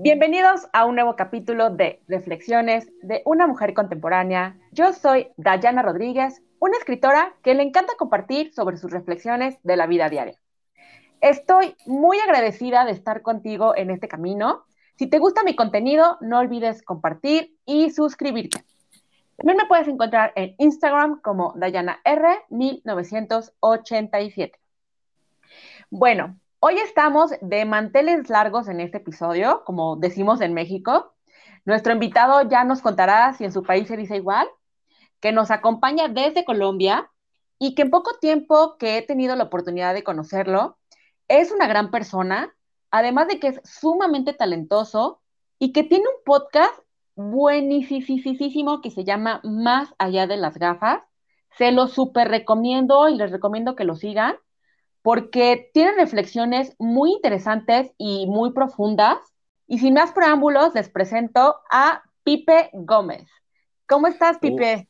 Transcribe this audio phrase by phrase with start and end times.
[0.00, 4.56] Bienvenidos a un nuevo capítulo de Reflexiones de una mujer contemporánea.
[4.70, 9.88] Yo soy Dayana Rodríguez, una escritora que le encanta compartir sobre sus reflexiones de la
[9.88, 10.38] vida diaria.
[11.20, 14.66] Estoy muy agradecida de estar contigo en este camino.
[14.94, 18.64] Si te gusta mi contenido, no olvides compartir y suscribirte.
[19.36, 24.60] También me puedes encontrar en Instagram como Dayana R 1987.
[25.90, 31.14] Bueno, hoy estamos de manteles largos en este episodio, como decimos en México.
[31.64, 34.48] Nuestro invitado ya nos contará si en su país se dice igual,
[35.20, 37.10] que nos acompaña desde Colombia
[37.58, 40.78] y que en poco tiempo que he tenido la oportunidad de conocerlo,
[41.28, 42.54] es una gran persona,
[42.90, 45.20] además de que es sumamente talentoso
[45.58, 46.74] y que tiene un podcast
[47.14, 51.02] buenísimo que se llama Más allá de las gafas.
[51.56, 54.36] Se lo súper recomiendo y les recomiendo que lo sigan
[55.02, 59.18] porque tiene reflexiones muy interesantes y muy profundas.
[59.66, 63.26] Y sin más preámbulos, les presento a Pipe Gómez.
[63.88, 64.86] ¿Cómo estás, Pipe?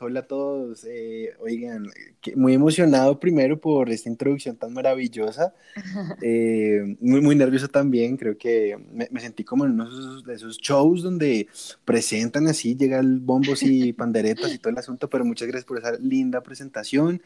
[0.00, 0.84] Hola a todos.
[0.84, 1.86] Eh, oigan,
[2.34, 5.54] muy emocionado primero por esta introducción tan maravillosa.
[6.22, 8.16] Eh, muy, muy nervioso también.
[8.16, 11.46] Creo que me, sentí como en uno de esos, shows donde
[11.84, 15.08] presentan así, llegan bombos y panderetas y todo el asunto.
[15.08, 17.22] Pero muchas gracias por esa linda presentación.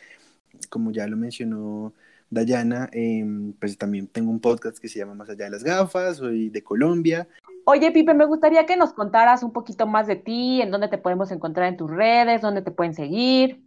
[0.68, 1.94] Como ya lo mencionó
[2.30, 6.18] Dayana, em, pues también tengo un podcast que se llama Más allá de las gafas.
[6.18, 7.28] Soy de Colombia.
[7.64, 10.98] Oye, Pipe, me gustaría que nos contaras un poquito más de ti, en dónde te
[10.98, 13.64] podemos encontrar en tus redes, dónde te pueden seguir.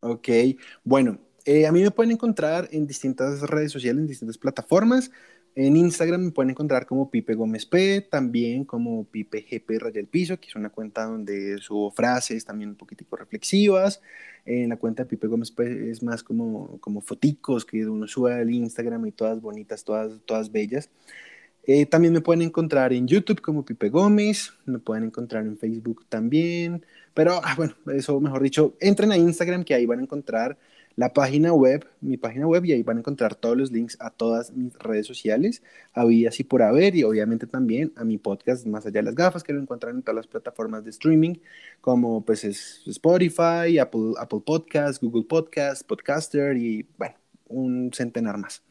[0.00, 0.28] Ok,
[0.84, 5.10] bueno, eh, a mí me pueden encontrar en distintas redes sociales, en distintas plataformas.
[5.56, 10.40] En Instagram me pueden encontrar como Pipe Gómez P, también como Pipe GP Raya Piso,
[10.40, 14.02] que es una cuenta donde subo frases también un poquitico reflexivas.
[14.44, 18.34] En la cuenta de Pipe Gómez P es más como, como foticos que uno sube
[18.34, 20.90] al Instagram y todas bonitas, todas, todas bellas.
[21.66, 26.04] Eh, también me pueden encontrar en YouTube como Pipe Gómez, me pueden encontrar en Facebook
[26.08, 30.58] también, pero ah, bueno, eso mejor dicho, entren a Instagram que ahí van a encontrar
[30.96, 34.10] la página web, mi página web, y ahí van a encontrar todos los links a
[34.10, 35.62] todas mis redes sociales,
[35.92, 39.42] había así por haber, y obviamente también a mi podcast Más allá de las gafas,
[39.42, 41.34] que lo encuentran en todas las plataformas de streaming,
[41.80, 47.16] como pues es Spotify, Apple, Apple Podcast, Google Podcast, Podcaster, y bueno,
[47.48, 48.62] un centenar más.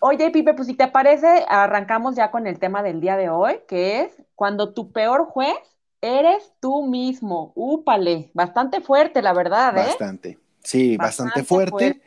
[0.00, 3.54] Oye, Pipe, pues si te parece, arrancamos ya con el tema del día de hoy,
[3.66, 5.56] que es cuando tu peor juez
[6.00, 7.52] eres tú mismo.
[7.56, 9.86] Úpale, bastante fuerte, la verdad, ¿eh?
[9.88, 12.00] Bastante, sí, bastante, fuerte,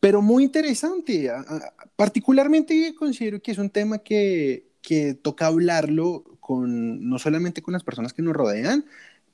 [0.00, 1.30] pero muy interesante.
[1.96, 7.84] Particularmente considero que es un tema que, que toca hablarlo con, no solamente con las
[7.84, 8.84] personas que nos rodean,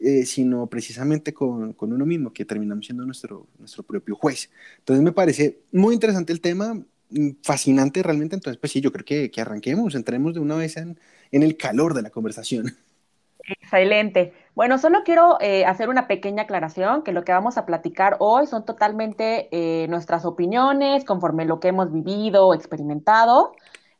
[0.01, 4.51] eh, sino precisamente con, con, uno mismo, que terminamos siendo nuestro, nuestro propio juez.
[4.79, 8.35] Entonces me parece muy interesante el tema, Mm, fascinante realmente.
[8.35, 10.99] Entonces, pues sí, yo creo que, que arranquemos, entremos de una vez en,
[11.31, 12.75] en, el calor de la conversación.
[13.61, 14.33] Excelente.
[14.55, 18.47] Bueno, solo quiero eh, hacer una pequeña aclaración, que lo que vamos a platicar hoy
[18.47, 23.53] son totalmente eh, nuestras opiniones, conforme lo que hemos vivido o experimentado.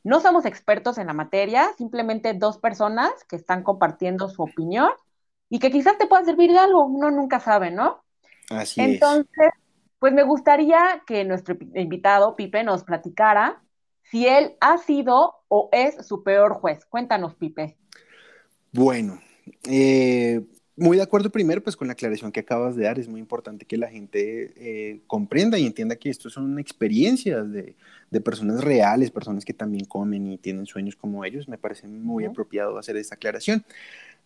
[0.05, 4.91] No somos expertos en la materia, simplemente dos personas que están compartiendo su opinión
[5.51, 8.05] y que quizás te pueda servir de algo, uno nunca sabe, ¿no?
[8.51, 9.51] Así Entonces,
[9.99, 13.61] pues me gustaría que nuestro invitado, Pipe, nos platicara
[14.03, 16.85] si él ha sido o es su peor juez.
[16.85, 17.77] Cuéntanos, Pipe.
[18.73, 19.19] Bueno,
[19.65, 20.41] eh,
[20.77, 22.99] muy de acuerdo primero pues con la aclaración que acabas de dar.
[22.99, 27.75] Es muy importante que la gente eh, comprenda y entienda que esto son experiencias de,
[28.21, 31.49] personas reales, personas que también comen y tienen sueños como ellos.
[31.49, 33.65] Me parece muy apropiado hacer esta aclaración.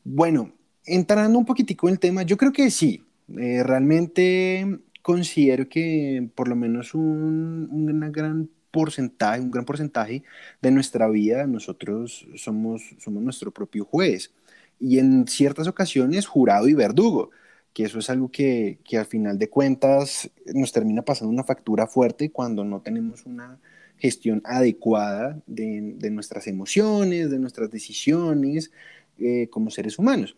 [0.05, 0.53] Bueno,
[0.85, 3.05] entrando un poquitico en el tema, yo creo que sí.
[3.37, 10.23] Eh, realmente considero que por lo menos un, gran porcentaje, un gran porcentaje
[10.63, 14.33] de nuestra vida nosotros somos, somos nuestro propio juez
[14.79, 17.31] y en ciertas ocasiones jurado y verdugo,
[17.73, 21.87] que eso es algo que, que al final de cuentas nos termina pasando una factura
[21.87, 23.59] fuerte cuando no tenemos una
[23.99, 28.71] gestión adecuada de, de nuestras emociones, de nuestras decisiones
[29.19, 30.37] eh, como seres humanos.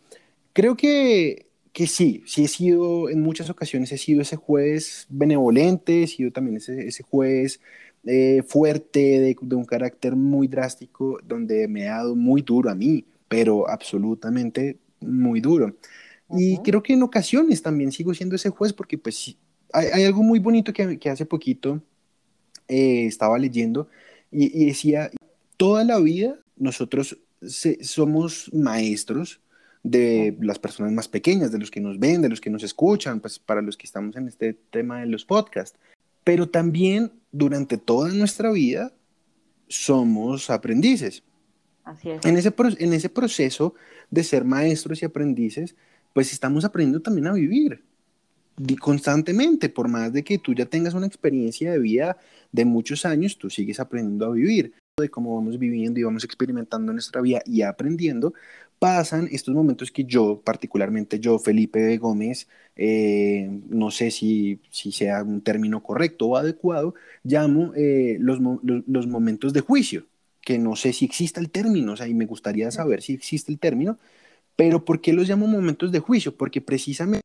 [0.53, 6.03] Creo que que sí, sí he sido, en muchas ocasiones he sido ese juez benevolente,
[6.03, 7.61] he sido también ese, ese juez
[8.05, 12.75] eh, fuerte, de, de, un carácter muy drástico, donde me ha dado muy duro a
[12.75, 15.77] mí, pero absolutamente muy duro.
[16.29, 19.37] Y creo que en ocasiones también sigo siendo ese juez porque pues
[19.73, 21.81] hay, hay algo muy bonito que, que hace poquito
[22.69, 23.89] eh, estaba leyendo
[24.31, 25.11] y, y, decía,
[25.57, 27.19] toda la vida nosotros
[27.81, 29.41] somos maestros,
[29.83, 33.21] de las personas más pequeñas, de los que nos ven, de los que nos escuchan,
[33.21, 35.79] pues para los que estamos en este tema de los podcasts.
[36.25, 38.93] Pero también durante toda nuestra vida
[39.69, 41.23] somos aprendices.
[42.25, 43.75] En ese, en ese proceso
[44.11, 45.75] de ser maestros y aprendices,
[46.13, 47.83] pues estamos aprendiendo también a vivir
[48.79, 52.19] constantemente, por más de que tú ya tengas una experiencia de vida
[52.53, 54.75] de muchos años, tú sigues aprendiendo a vivir.
[54.97, 58.35] De cómo vamos viviendo y vamos experimentando nuestra vida y aprendiendo,
[58.79, 65.23] pasan estos momentos que yo, particularmente yo, Felipe Gómez, eh, no sé si, si, sea
[65.23, 66.95] un término correcto o adecuado,
[67.25, 70.07] llamo eh, los, los, momentos de juicio,
[70.51, 73.53] que no sé si existe el término, o sea, y me gustaría saber si existe
[73.53, 73.99] el término,
[74.57, 76.37] pero ¿por qué los llamo momentos de juicio?
[76.37, 77.25] Porque precisamente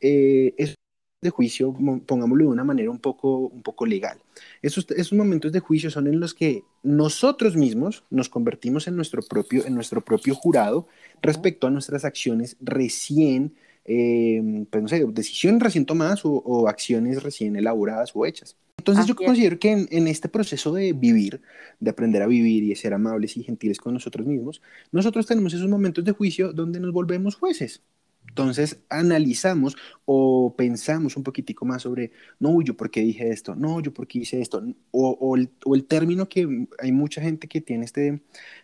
[0.00, 0.76] eh, esos
[1.20, 1.74] de juicio,
[2.06, 4.20] pongámoslo de una manera un poco, un poco legal.
[4.62, 9.20] Esos, esos momentos de juicio son en los que nosotros mismos nos convertimos en nuestro
[9.22, 10.86] propio, en nuestro propio jurado
[11.20, 17.56] respecto a nuestras acciones recién, eh, pues no sé, decisiones recién tomadas o, acciones recién
[17.56, 18.56] elaboradas o hechas.
[18.92, 21.40] Entonces yo considero que en, en, este proceso de vivir,
[21.80, 24.62] de aprender a vivir y de ser amables y gentiles con nosotros mismos,
[24.92, 27.82] nosotros tenemos esos momentos de juicio donde nos volvemos jueces.
[28.28, 33.80] Entonces analizamos o pensamos un poquitico más sobre, no, yo por qué dije esto, no,
[33.80, 37.48] yo por qué hice esto, o, o, el, o el, término que hay mucha gente
[37.48, 38.20] que tiene, este,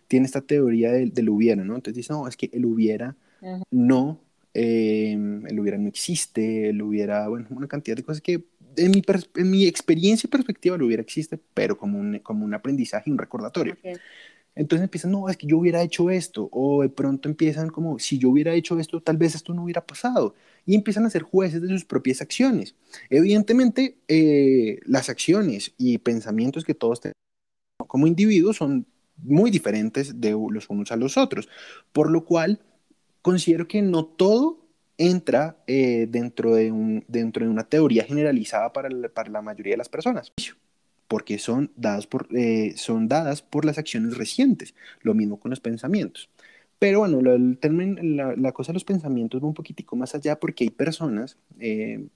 [0.07, 1.75] tiene esta teoría del, del hubiera, ¿no?
[1.75, 3.17] Entonces dice, no, es que el hubiera
[3.71, 4.21] no,
[4.55, 8.45] eh, el hubiera no existe, el hubiera, bueno, una cantidad de cosas que
[8.77, 9.03] en mi,
[9.37, 13.19] en mi experiencia y perspectiva el hubiera existe, pero como un, como un aprendizaje, un
[13.19, 13.75] recordatorio.
[13.75, 13.95] Okay.
[14.57, 18.19] Entonces empiezan, no, es que yo hubiera hecho esto, o de pronto empiezan como, si
[18.19, 20.35] yo hubiera hecho esto, tal vez esto no hubiera pasado,
[20.65, 22.77] y empiezan a ser jueces de sus propias acciones.
[23.11, 27.15] Evidentemente, eh, las acciones y pensamientos que todos tenemos
[27.89, 28.87] como individuos son
[29.17, 31.49] muy diferentes de los unos a los otros,
[31.93, 32.61] por lo cual
[33.23, 34.64] considero que no todo
[34.99, 39.73] entra eh, dentro, de un, dentro de una teoría generalizada para la, para la mayoría
[39.73, 40.33] de las personas
[41.09, 45.61] porque son dadas por, eh, son dadas por las acciones recientes, lo mismo con los
[45.61, 46.31] pensamientos.
[46.79, 47.59] Pero bueno, el
[48.17, 52.07] la, la, cosa de los pensamientos va un poquitico más allá porque hay personas, eh,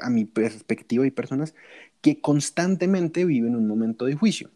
[0.00, 1.54] a mi perspectiva, hay personas
[2.00, 4.50] que constantemente viven un momento de juicio,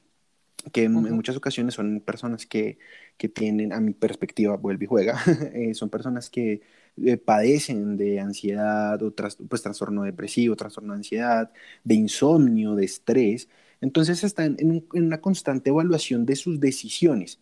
[0.73, 2.79] que en, en muchas ocasiones son personas que,
[3.17, 5.19] que, tienen, a mi perspectiva, vuelve y juega,
[5.73, 6.61] son personas que
[7.05, 11.51] eh, padecen de ansiedad o tras, pues, trastorno depresivo, trastorno de ansiedad,
[11.85, 13.49] de insomnio, de estrés,
[13.81, 17.39] entonces están en, una constante evaluación de sus decisiones.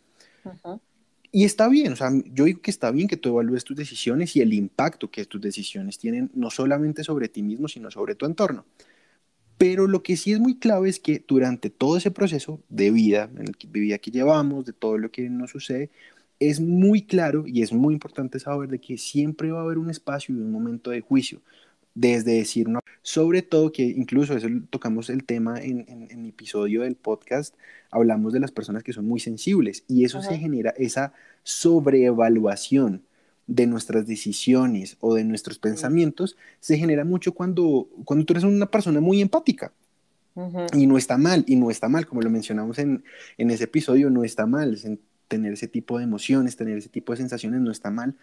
[1.32, 4.36] Y está bien, o sea, yo digo que está bien que tú evalúes tus decisiones
[4.36, 8.26] y el impacto que tus decisiones tienen no solamente sobre ti mismo, sino sobre tu
[8.26, 8.64] entorno.
[9.58, 13.30] Pero lo que sí es muy clave es que durante todo ese proceso de vida,
[13.36, 15.90] en el que, de vida que llevamos, de todo lo que nos sucede,
[16.38, 19.90] es muy claro y es muy importante saber de que siempre va a haber un
[19.90, 21.40] espacio y un momento de juicio
[21.94, 22.80] desde decir una...
[23.02, 27.54] Sobre todo que incluso eso tocamos el tema en, en, en, episodio del podcast,
[27.90, 33.02] hablamos de las personas que son muy sensibles y eso se genera, esa sobreevaluación
[33.46, 38.70] de nuestras decisiones o de nuestros pensamientos, se genera mucho cuando, cuando tú eres una
[38.70, 39.72] persona muy empática.
[40.74, 43.04] Y no está mal, y no está mal, como lo mencionamos en,
[43.38, 44.76] en ese episodio, no está mal
[45.28, 48.16] tener ese tipo de emociones, tener ese tipo de sensaciones, no está mal,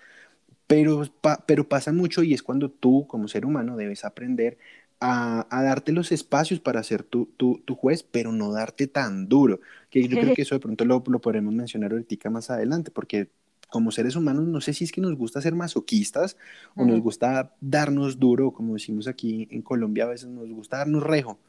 [0.68, 1.04] pero,
[1.46, 4.58] pero pasa mucho y es cuando tú como ser humano debes aprender
[5.00, 9.28] a, a darte los espacios para ser tu, tu, tu, juez, pero no darte tan
[9.28, 9.60] duro.
[9.90, 13.30] Que yo creo que eso de pronto lo, lo podremos mencionar ahorita más adelante, porque
[13.70, 16.38] como seres humanos no sé si es que nos gusta ser masoquistas
[16.76, 21.02] o nos gusta darnos duro, como decimos aquí en Colombia a veces nos gusta darnos
[21.02, 21.40] rejo.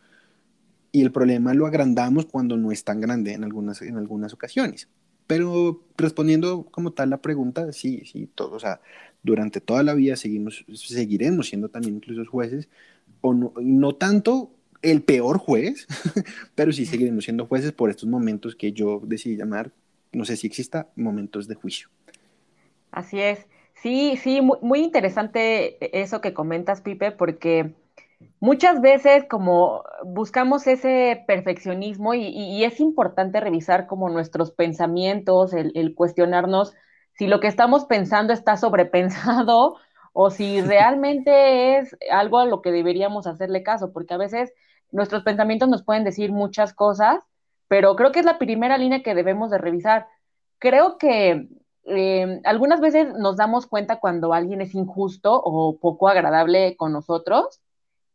[0.90, 4.88] Y el problema lo agrandamos cuando no es tan grande en algunas, en algunas ocasiones.
[5.26, 8.80] Pero respondiendo como tal la pregunta, sí, sí, todo, o sea,
[9.22, 12.68] durante toda la vida seguimos, seguiremos siendo también incluso jueces,
[13.20, 14.50] o no, no tanto
[14.82, 15.86] el peor juez,
[16.54, 19.72] pero sí seguiremos siendo jueces por estos momentos que yo decidí llamar,
[20.12, 21.88] no sé si exista, momentos de juicio.
[22.90, 23.46] Así es.
[23.82, 27.74] Sí, sí, muy, muy interesante eso que comentas, Pipe, porque
[28.40, 35.72] muchas veces como buscamos ese perfeccionismo y, y, es importante revisar como nuestros pensamientos, el,
[35.74, 36.74] el, cuestionarnos
[37.14, 39.76] si lo que estamos pensando está sobrepensado
[40.12, 44.52] o si realmente es algo a lo que deberíamos hacerle caso, porque a veces
[44.92, 47.20] nuestros pensamientos nos pueden decir muchas cosas,
[47.68, 50.06] pero creo que es la primera línea que debemos de revisar.
[50.58, 51.48] Creo que
[51.84, 57.60] eh, algunas veces nos damos cuenta cuando alguien es injusto o poco agradable con nosotros,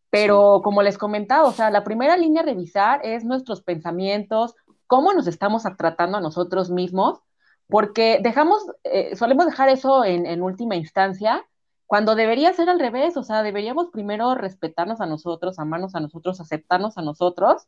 [0.09, 4.55] pero como les comentaba, o sea, la primera línea a revisar es nuestros pensamientos,
[4.87, 7.19] cómo nos estamos tratando a nosotros mismos,
[7.67, 11.45] porque dejamos, eh, solemos dejar eso en, en, última instancia,
[11.85, 16.41] cuando debería ser al revés, o sea, deberíamos primero respetarnos a nosotros, amarnos a nosotros,
[16.41, 17.67] aceptarnos a nosotros,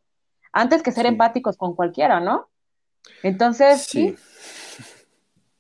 [0.52, 1.10] antes que ser sí.
[1.10, 2.50] empáticos con cualquiera, ¿no?
[3.24, 4.16] Entonces, sí.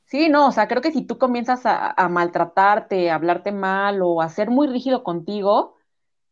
[0.05, 4.01] Sí, no, o sea, creo que si tú comienzas a, a maltratarte, a hablarte mal
[4.01, 5.75] o a ser muy rígido contigo,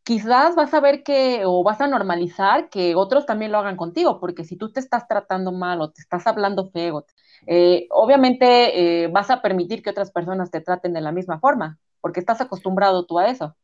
[0.09, 4.19] quizás vas a ver que o vas a normalizar que otros también lo hagan contigo,
[4.19, 7.05] porque si tú te estás tratando mal o te estás hablando feo,
[7.45, 11.77] eh, obviamente eh, vas a permitir que otras personas te traten de la misma forma,
[12.01, 13.55] porque estás acostumbrado tú a eso.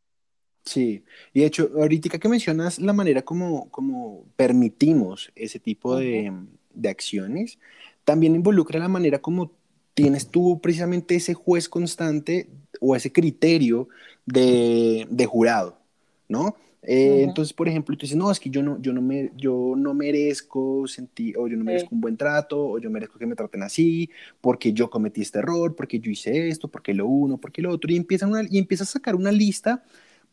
[0.64, 6.32] Sí, y de hecho, ahorita que mencionas la manera como, como permitimos ese tipo de,
[6.76, 7.58] de acciones,
[8.04, 9.52] también involucra la manera como
[9.96, 12.50] tienes tú precisamente ese juez constante
[12.80, 13.88] o ese criterio
[14.28, 15.80] de, de jurado,
[16.28, 16.56] ¿no?
[16.88, 19.74] Eh, entonces, por ejemplo, tú dices, no, es que yo no, yo no, me, yo
[19.76, 23.36] no merezco sentir, o yo no merezco un buen trato, o yo merezco que me
[23.36, 27.62] traten así, porque yo cometí este error, porque yo hice esto, porque lo uno, porque
[27.62, 29.84] lo otro, y empiezan y empiezas a sacar una lista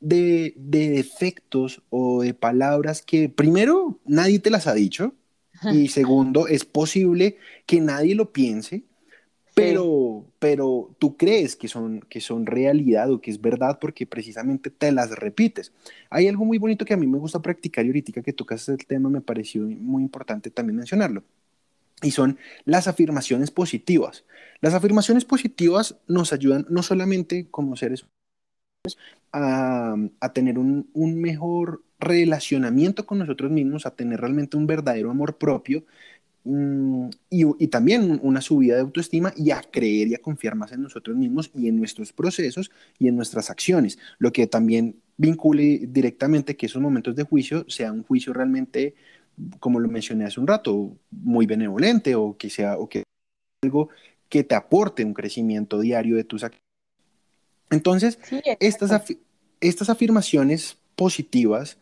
[0.01, 5.15] de, de defectos o de palabras que primero nadie te las ha dicho,
[5.73, 8.85] y segundo, es posible que nadie lo piense,
[9.55, 14.71] pero, pero tú crees que son, que son realidad o que es verdad porque precisamente
[14.71, 15.73] te las repites.
[16.11, 18.87] Hay algo muy bonito que a mí me gusta practicar y ahorita que tocas el
[18.87, 21.23] tema me pareció muy importante también mencionarlo.
[22.03, 24.25] Y son las afirmaciones positivas.
[24.61, 28.07] Las afirmaciones positivas nos ayudan no solamente como seres
[29.33, 35.11] a, a tener un, un mejor relacionamiento con nosotros mismos, a tener realmente un verdadero
[35.11, 35.85] amor propio,
[36.45, 40.83] Mm, y, también una subida de autoestima y a creer y a confiar más en
[40.83, 46.57] nosotros mismos y en nuestros procesos y en nuestras acciones, lo que también vincule directamente
[46.57, 48.95] que esos momentos de juicio sea un juicio realmente,
[49.61, 53.05] como lo mencioné hace un rato, muy benevolente o que sea o que
[53.63, 53.91] algo
[54.29, 56.67] que te aporte un crecimiento diario de tus acciones.
[57.71, 58.19] Entonces,
[58.59, 59.15] estas,
[59.61, 61.79] estas afirmaciones positivas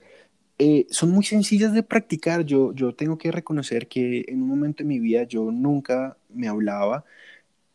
[0.63, 2.45] eh, son muy sencillas de practicar.
[2.45, 6.49] Yo, yo tengo que reconocer que en un momento de mi vida yo nunca me
[6.49, 7.05] hablaba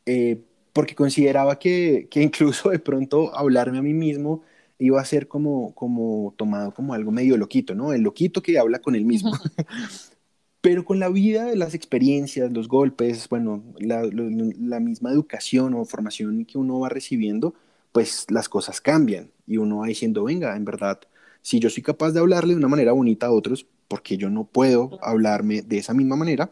[0.05, 0.39] eh,
[0.73, 4.43] porque consideraba que, que, incluso de pronto hablarme a mí mismo
[4.77, 7.91] iba a ser como, como tomado como algo medio loquito, ¿no?
[7.93, 9.31] El loquito que habla con él mismo.
[10.61, 16.45] Pero con la vida, las experiencias, los golpes, bueno, la, la misma educación o formación
[16.45, 17.55] que uno va recibiendo,
[17.91, 20.99] pues las cosas cambian y uno va diciendo, venga, en verdad,
[21.45, 24.45] si yo soy capaz de hablarle de una manera bonita a otros, porque yo no
[24.45, 26.49] puedo hablarme de esa misma manera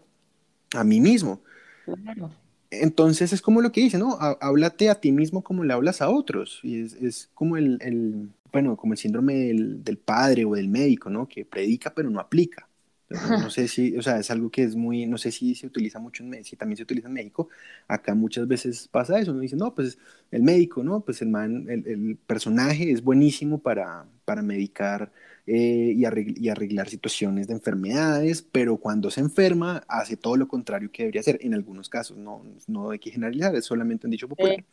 [0.75, 1.41] a mí mismo.
[2.69, 4.19] Entonces es como lo que dice, ¿no?
[4.19, 6.59] Háblate a ti mismo como le hablas a otros.
[6.61, 10.67] Y es, es como el, el, bueno, como el síndrome del, del, padre o del
[10.67, 11.27] médico, ¿no?
[11.27, 12.69] Que predica pero no aplica.
[13.09, 15.99] No sé si, o sea, es algo que es muy, no sé si se utiliza
[15.99, 17.49] mucho en México, si también se utiliza en México.
[17.87, 19.97] Acá muchas veces pasa eso, uno dice, no, pues
[20.31, 21.01] el médico, ¿no?
[21.01, 25.11] Pues el, man, el, el personaje es buenísimo para, para medicar
[25.45, 30.47] eh, y, arreglar, y, arreglar, situaciones de enfermedades, pero cuando se enferma hace todo lo
[30.47, 31.37] contrario que debería hacer.
[31.41, 34.63] En algunos casos, no, no hay que generalizar, es solamente un dicho popular.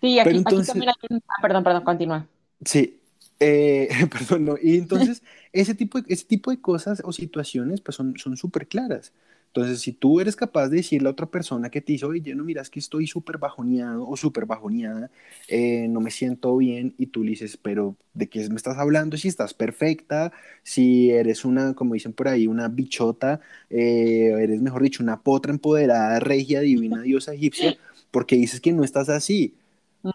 [0.00, 1.18] sí, aquí, entonces, aquí también hay...
[1.28, 2.26] ah, perdón, perdón, continúa.
[2.64, 2.98] Sí,
[3.40, 4.56] eh, perdón, no.
[4.60, 5.22] Y entonces,
[5.52, 9.12] ese tipo, de, ese tipo de cosas o situaciones pues son súper claras.
[9.54, 12.42] Entonces, si tú eres capaz de decirle a otra persona que te hizo, oye, no,
[12.42, 15.12] miras que estoy súper bajoneado o súper bajoneada,
[15.46, 19.16] eh, no me siento bien, y tú le dices, pero ¿de qué me estás hablando?
[19.16, 20.32] Si estás perfecta,
[20.64, 25.52] si eres una, como dicen por ahí, una bichota, eh, eres, mejor dicho, una potra
[25.52, 27.76] empoderada, regia, divina, diosa egipcia,
[28.10, 29.54] porque dices que no estás así.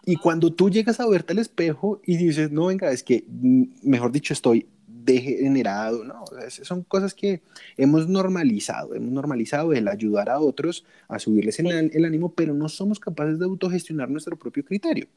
[0.06, 3.64] Y cuando tú llegas a verte al espejo y dices, no, venga, es que, mm,
[3.84, 6.24] mejor dicho, estoy degenerado, ¿no?
[6.50, 7.42] son cosas que
[7.78, 12.70] hemos normalizado, hemos normalizado el ayudar a otros a subirles el, el ánimo, pero no
[12.70, 15.08] somos capaces de autogestionar nuestro propio criterio.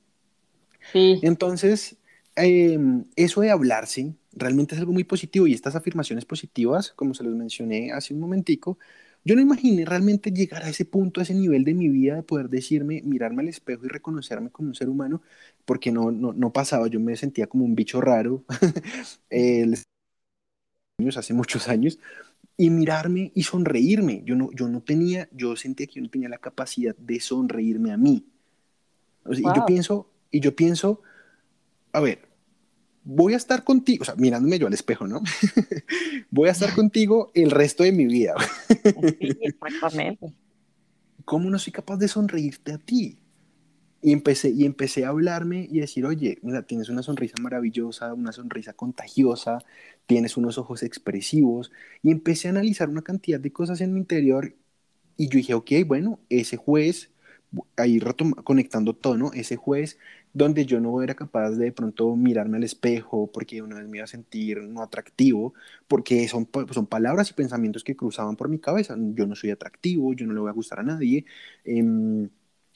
[0.93, 1.21] Sí.
[1.23, 1.97] Entonces,
[2.37, 2.79] eh,
[3.17, 7.35] eso de hablarse realmente es algo muy positivo y estas afirmaciones positivas, como se los
[7.35, 8.79] mencioné hace un momentico,
[9.25, 12.23] yo no imaginé realmente llegar a ese punto, a ese nivel de mi vida, de
[12.23, 15.23] poder decirme, mirarme al espejo y reconocerme como un ser humano,
[15.65, 18.45] porque no, no, no pasaba, yo me sentía como un bicho raro,
[19.31, 19.67] eh,
[21.17, 21.99] hace muchos años,
[22.57, 24.23] y mirarme y sonreírme.
[24.25, 27.93] Yo no, yo no tenía, yo sentía que yo no tenía la capacidad de sonreírme
[27.93, 28.25] a mí.
[29.31, 31.01] Y yo pienso, y yo pienso,
[31.93, 32.32] a ver,
[33.05, 35.23] voy a estar contigo, o sea, mirándome yo al espejo, ¿no?
[36.31, 38.35] voy a estar contigo el resto de mi vida.
[39.19, 40.33] sí, exactamente.
[41.25, 43.19] ¿Cómo no soy capaz de sonreírte a ti?
[44.05, 48.33] Y empecé, y empecé a hablarme y decir, oye, mira, tienes una sonrisa maravillosa, una
[48.33, 49.59] sonrisa contagiosa,
[50.07, 51.71] tienes unos ojos expresivos.
[52.03, 54.57] Y empecé a analizar una cantidad de cosas en mi interior
[55.17, 57.11] y yo dije, ok, bueno, ese juez,
[57.77, 58.01] ahí
[58.45, 59.33] conectando todo, ¿no?
[59.33, 59.99] Ese juez
[60.33, 63.99] donde yo no era capaz de, de pronto mirarme al espejo porque una vez me
[63.99, 65.55] iba a sentir no atractivo,
[65.89, 68.97] porque son, son palabras y pensamientos que cruzaban por mi cabeza.
[68.99, 71.25] Yo no soy atractivo, yo no le voy a gustar a nadie.
[71.65, 71.83] Eh,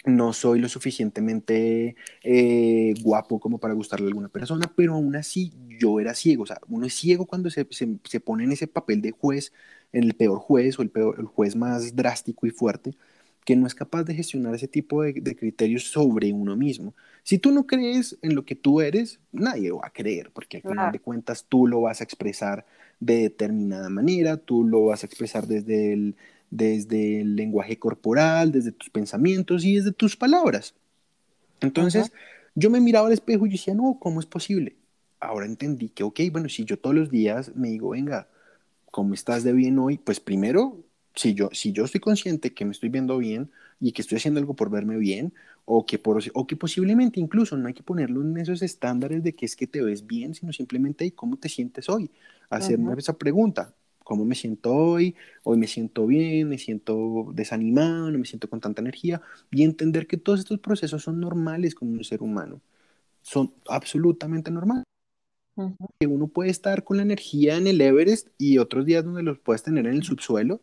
[0.06, 5.52] no soy lo suficientemente eh, guapo como para gustarle a alguna persona, pero aún así
[5.80, 6.44] yo era ciego.
[6.44, 9.52] O sea, uno es ciego cuando se, se, pone en ese papel de juez,
[9.92, 12.96] en el peor juez o el, peor, el juez más drástico y fuerte,
[13.44, 16.94] que no es capaz de gestionar ese tipo de, criterios sobre uno mismo.
[17.26, 20.62] Si tú no crees en lo que tú eres, nadie va a creer, porque al
[20.62, 22.64] final de cuentas tú lo vas a expresar
[23.00, 26.14] de determinada manera, tú lo vas a expresar desde el
[26.50, 30.76] desde el lenguaje corporal, desde tus pensamientos y desde tus palabras.
[31.60, 32.12] Entonces,
[32.54, 34.76] yo me miraba al espejo y decía, no, ¿cómo es posible?
[35.18, 38.28] Ahora entendí que, ok, bueno, si yo todos los días me digo, venga,
[38.92, 39.98] ¿cómo estás de bien hoy?
[39.98, 40.85] Pues primero,
[41.16, 44.38] si yo, si yo estoy consciente que me estoy viendo bien y que estoy haciendo
[44.38, 45.32] algo por verme bien,
[45.64, 49.34] o que, por, o que posiblemente incluso no hay que ponerlo en esos estándares de
[49.34, 52.10] que es que te ves bien, sino simplemente cómo te sientes hoy.
[52.50, 58.18] Hacerme esa pregunta, cómo me siento hoy, hoy me siento bien, me siento desanimado, no
[58.18, 59.20] me siento con tanta energía,
[59.50, 62.60] y entender que todos estos procesos son normales como un ser humano,
[63.22, 64.84] son absolutamente normales.
[65.98, 69.38] Que uno puede estar con la energía en el Everest y otros días donde los
[69.38, 70.60] puedes tener en el subsuelo,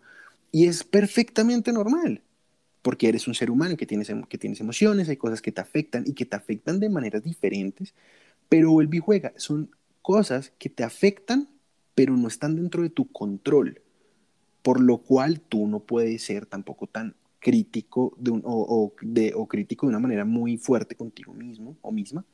[0.54, 2.22] y es perfectamente normal,
[2.82, 6.06] porque eres un ser humano que tienes, que tienes emociones, hay cosas que te afectan
[6.08, 7.94] y que te afectan de maneras diferentes,
[8.48, 11.50] pero el juega, son cosas que te afectan
[11.96, 13.82] pero no están dentro de tu control,
[14.62, 19.86] por lo cual tú no puedes ser tampoco tan crítico de o, de, o crítico
[19.86, 22.26] de una manera muy fuerte contigo mismo o misma,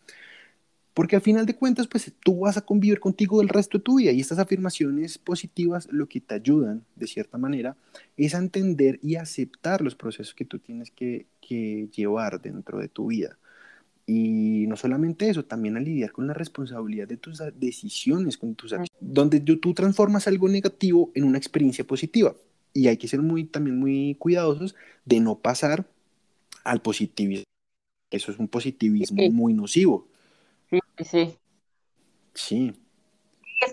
[0.93, 3.97] porque al final de cuentas, pues tú vas a convivir contigo el resto de tu
[3.97, 7.77] vida y estas afirmaciones positivas lo que te ayudan, de cierta manera,
[8.17, 12.87] es a entender y aceptar los procesos que tú tienes que, que llevar dentro de
[12.87, 13.37] tu vida.
[14.11, 18.73] Y no solamente eso, también a lidiar con la responsabilidad de tus decisiones, con tus
[18.73, 22.35] acciones, donde tú transformas algo negativo en una experiencia positiva.
[22.73, 24.73] Y hay que ser muy, también muy cuidadosos
[25.05, 25.85] de no pasar
[26.63, 27.43] al positivismo.
[28.09, 30.07] Eso es un positivismo muy nocivo.
[30.69, 31.39] Sí, sí.
[32.33, 32.85] Sí.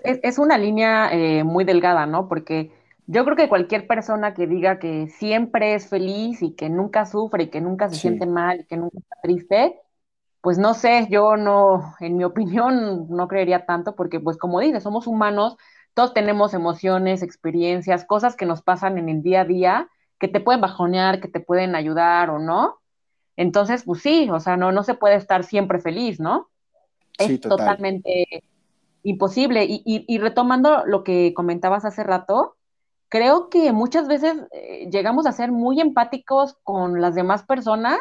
[0.03, 2.27] Es, es, una línea eh, muy delgada, ¿no?
[2.27, 2.71] Porque
[3.05, 7.43] yo creo que cualquier persona que diga que siempre es feliz y que nunca sufre
[7.43, 9.79] y que nunca se siente mal y que nunca está triste,
[10.41, 14.83] pues no sé, yo no, en mi opinión, no creería tanto porque, pues como dices,
[14.83, 15.57] somos humanos,
[15.93, 20.39] todos tenemos emociones, experiencias, cosas que nos pasan en el día a día, que te
[20.39, 22.79] pueden bajonear, que te pueden ayudar o no.
[23.35, 26.49] Entonces, pues sí, o sea, no, no se puede estar siempre feliz, ¿no?
[27.17, 28.43] Es totalmente
[29.03, 29.65] imposible.
[29.65, 32.55] Y, y, retomando lo que comentabas hace rato,
[33.09, 37.99] creo que muchas veces eh, llegamos a ser muy empáticos con las demás personas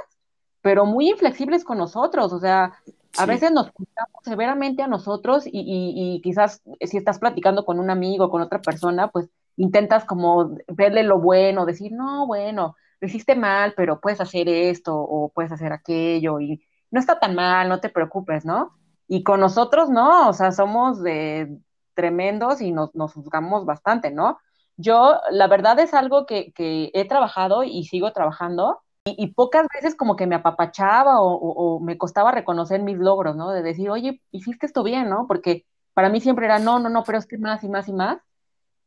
[0.66, 2.72] pero muy inflexibles con nosotros, o sea,
[3.16, 8.30] a veces nos juzgamos severamente a nosotros y, quizás si estás platicando con un amigo,
[8.30, 13.74] con otra persona, pues intentas como verle lo bueno, decir, no, bueno, lo hiciste mal,
[13.76, 17.88] pero puedes hacer esto o puedes hacer aquello y no está tan mal, no te
[17.88, 18.76] preocupes, ¿no?
[19.08, 21.58] Y con nosotros no, o sea, somos de
[21.94, 24.38] tremendos y nos, nos juzgamos bastante, ¿no?
[24.76, 29.94] Yo, la verdad es algo que, que he trabajado y sigo trabajando, y, pocas veces
[29.94, 33.50] como que me apapachaba o, me costaba reconocer mis logros, ¿no?
[33.50, 35.26] De decir, oye, hiciste esto bien, ¿no?
[35.28, 35.64] Porque
[35.94, 38.18] para mí siempre era, no, no, no, pero es que más y más y más.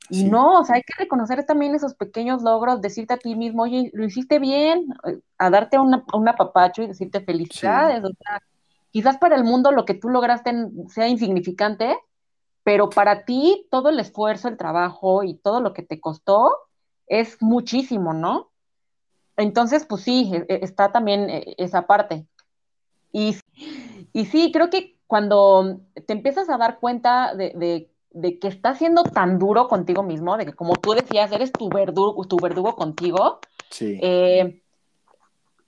[0.10, 3.64] Y no, o sea, hay que reconocer también esos pequeños logros, decirte a ti mismo,
[3.64, 8.04] oye, lo hiciste bien, eh, a darte un apapacho y decirte felicidades.
[8.04, 8.42] O sea,
[8.91, 10.54] quizás para el mundo lo que tú lograste
[10.89, 11.97] sea insignificante,
[12.63, 16.52] pero para ti todo el esfuerzo, el trabajo y todo lo que te costó
[17.08, 18.52] es muchísimo, ¿no?
[19.38, 22.28] Entonces, pues sí, e, e, está también e, esa parte.
[23.12, 23.36] Y,
[24.13, 27.89] y sí, creo que cuando te empiezas a dar cuenta de,
[28.39, 32.23] que estás siendo tan duro contigo mismo, de que como tú decías, eres tu verdugo,
[32.25, 33.39] tu verdugo contigo,
[33.80, 34.62] eh,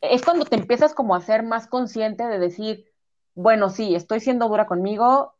[0.01, 2.90] es cuando te empiezas como a ser más consciente de decir,
[3.35, 5.33] bueno, sí, estoy siendo dura conmigo,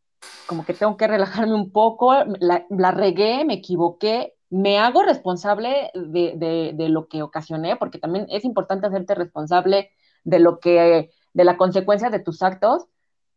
[0.45, 5.91] como que tengo que relajarme un poco, la, la regué, me equivoqué, me hago responsable
[5.93, 9.91] de, de, lo que ocasioné, porque también es importante hacerte responsable
[10.25, 12.85] de lo que, de la consecuencia de tus actos,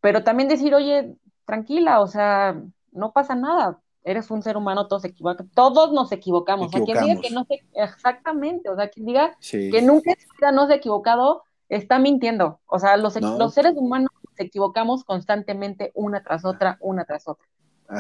[0.01, 5.05] pero también decir, oye, tranquila, o sea, no pasa nada, eres un ser humano, todos
[5.05, 6.67] equivocan, todos nos equivocamos.
[6.67, 10.15] O sea, quien diga que no se, exactamente, o sea, quien diga que nunca
[10.53, 12.61] no se ha equivocado, está mintiendo.
[12.67, 17.47] O sea, los, los seres humanos se equivocamos constantemente una tras otra, una tras otra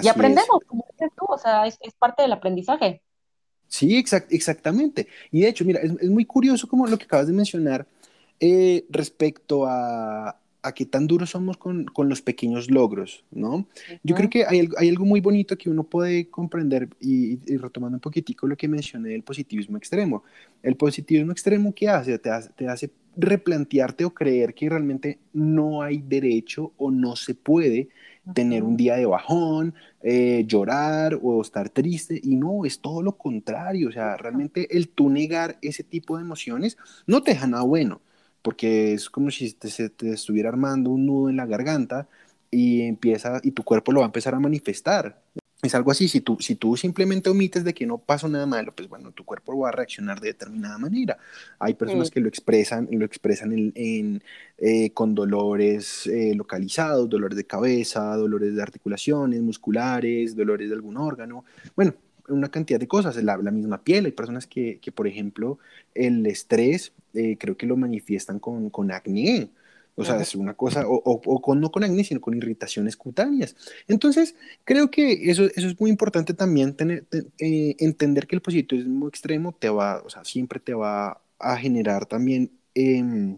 [0.02, 3.02] y aprendemos, como dices tú, o sea, es, parte del aprendizaje.
[3.68, 5.08] Sí, exactamente.
[5.30, 7.86] Y de hecho, mira, es, muy curioso como lo que acabas de mencionar
[8.40, 13.68] eh, respecto a, a qué tan duros somos con, con los pequeños logros, ¿no?
[14.02, 18.00] Yo creo que hay, hay, algo muy bonito que uno puede comprender y, retomando un
[18.00, 20.24] poquitico lo que mencioné del positivismo extremo.
[20.62, 22.18] El positivismo extremo, ¿qué hace?
[22.18, 22.50] Te, hace?
[22.56, 27.88] te hace replantearte o creer que realmente no hay derecho o no se puede
[28.32, 33.18] tener un día de bajón, eh, llorar o estar triste, y no, es todo lo
[33.18, 37.64] contrario, o sea, realmente el tú negar ese tipo de emociones no te deja nada
[37.64, 38.00] bueno
[38.44, 42.06] porque es como si te, se te estuviera armando un nudo en la garganta
[42.50, 45.22] y empieza y tu cuerpo lo va a empezar a manifestar.
[45.62, 48.74] Es algo así, si tú, si tú simplemente omites de que no pasó nada malo,
[48.76, 51.16] pues bueno, tu cuerpo va a reaccionar de determinada manera.
[51.58, 54.22] Hay personas que lo expresan, lo expresan en,
[54.58, 60.98] eh, con dolores eh, localizados, dolores de cabeza, dolores de articulaciones, musculares, dolores de algún
[60.98, 61.46] órgano.
[61.74, 61.94] Bueno,
[62.28, 64.06] una cantidad de cosas, la, la misma piel.
[64.06, 65.58] Hay personas que, que, por ejemplo,
[65.94, 69.50] el estrés eh, creo que lo manifiestan con, con acné.
[69.96, 73.54] O sea, es una cosa, o, o, con, no con acné, sino con irritaciones cutáneas.
[73.86, 74.34] Entonces,
[74.64, 77.04] creo que eso, eso es muy importante también, tener,
[77.38, 82.06] eh, entender que el positivismo extremo te va, o sea, siempre te va a generar
[82.06, 83.36] también eh,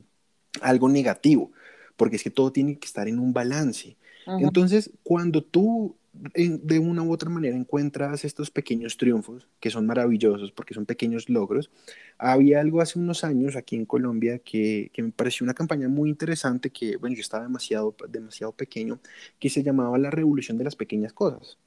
[0.62, 1.52] algo negativo,
[1.94, 3.94] porque es que todo tiene que estar en un balance.
[4.26, 5.94] Entonces, cuando tú
[6.34, 11.28] de una u otra manera encuentras estos pequeños triunfos que son maravillosos porque son pequeños
[11.28, 11.70] logros.
[12.18, 16.10] Había algo hace unos años aquí en Colombia que, que, me pareció una campaña muy
[16.10, 19.00] interesante que, bueno, yo estaba demasiado, demasiado pequeño,
[19.38, 21.58] que se llamaba la revolución de las pequeñas cosas.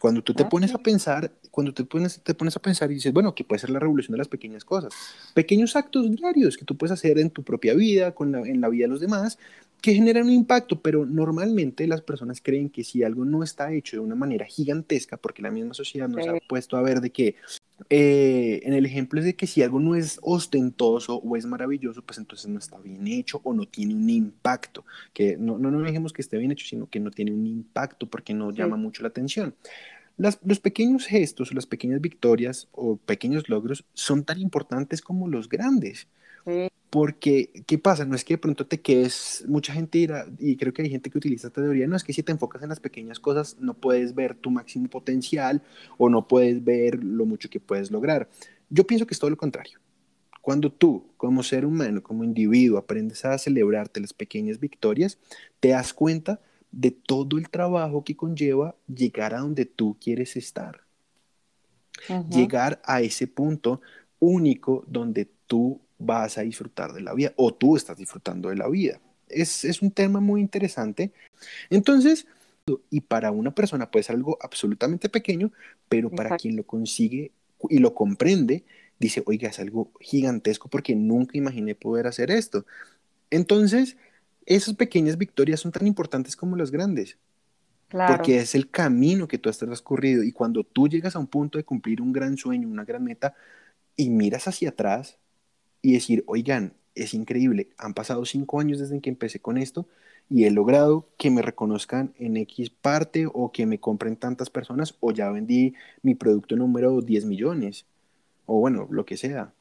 [0.00, 2.94] Cuando tú te ah, pones a pensar, cuando te pones, te pones a pensar y
[2.94, 4.92] dices, bueno, ¿qué puede ser la revolución de las pequeñas cosas?
[5.34, 8.84] Pequeños actos diarios que tú puedes hacer en tu propia vida, con en la vida
[8.84, 9.38] de los demás,
[9.80, 13.96] que generan un impacto, pero normalmente las personas creen que si algo no está hecho
[13.96, 17.36] de una manera gigantesca, porque la misma sociedad nos ha puesto a ver de que,
[17.90, 22.02] eh, en el ejemplo es de que si algo no es ostentoso o es maravilloso,
[22.02, 25.80] pues entonces no está bien hecho o no tiene un impacto, que no, no, no
[25.80, 29.02] dejemos que esté bien hecho, sino que no tiene un impacto porque no llama mucho
[29.02, 29.54] la atención.
[30.16, 35.28] Las, los pequeños gestos o las pequeñas victorias o pequeños logros son tan importantes como
[35.28, 36.08] los grandes.
[36.90, 38.04] Porque, ¿qué pasa?
[38.04, 41.10] No es que de pronto te quedes, mucha gente irá, y creo que hay gente
[41.10, 43.74] que utiliza esta teoría, no es que si te enfocas en las pequeñas cosas no
[43.74, 45.62] puedes ver tu máximo potencial
[45.98, 48.28] o no puedes ver lo mucho que puedes lograr.
[48.70, 49.80] Yo pienso que es todo lo contrario.
[50.40, 55.18] Cuando tú, como ser humano, como individuo, aprendes a celebrarte las pequeñas victorias,
[55.58, 60.82] te das cuenta de todo el trabajo que conlleva llegar a donde tú quieres estar.
[62.30, 63.80] Llegar a ese punto
[64.20, 68.68] único donde tú vas a disfrutar de la vida o tú estás disfrutando de la
[68.68, 69.00] vida.
[69.28, 71.12] Es, es un tema muy interesante.
[71.70, 72.26] Entonces,
[72.90, 75.52] y para una persona puede ser algo absolutamente pequeño,
[75.88, 77.32] pero para quien lo consigue
[77.70, 78.64] y lo comprende,
[78.98, 82.66] dice, oiga, es algo gigantesco porque nunca imaginé poder hacer esto.
[83.30, 83.96] Entonces,
[84.46, 87.18] esas pequeñas victorias son tan importantes como las grandes.
[87.88, 91.56] Porque es el camino que tú has transcurrido y cuando tú llegas a un punto
[91.56, 93.34] de cumplir un gran sueño, una gran meta,
[93.96, 95.18] y miras hacia atrás,
[95.86, 99.86] y decir, oigan, es increíble, han pasado cinco años desde que empecé con esto
[100.28, 104.96] y he logrado que me reconozcan en X parte o que me compren tantas personas
[104.98, 107.86] o ya vendí mi producto número 10 millones
[108.46, 109.52] o bueno, lo que sea.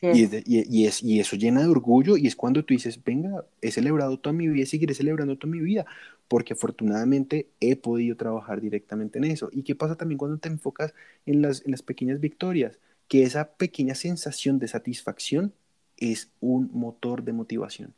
[0.00, 3.70] Y, y, es, y, eso llena de orgullo y es cuando tú dices, venga, he
[3.70, 5.86] celebrado toda mi vida y seguiré celebrando toda mi vida,
[6.26, 9.48] porque afortunadamente he podido trabajar directamente en eso.
[9.52, 10.92] ¿Y qué pasa también cuando te enfocas
[11.24, 12.80] en las, en las pequeñas victorias?
[13.08, 15.52] Que esa pequeña sensación de satisfacción
[15.96, 17.94] es un motor de motivación.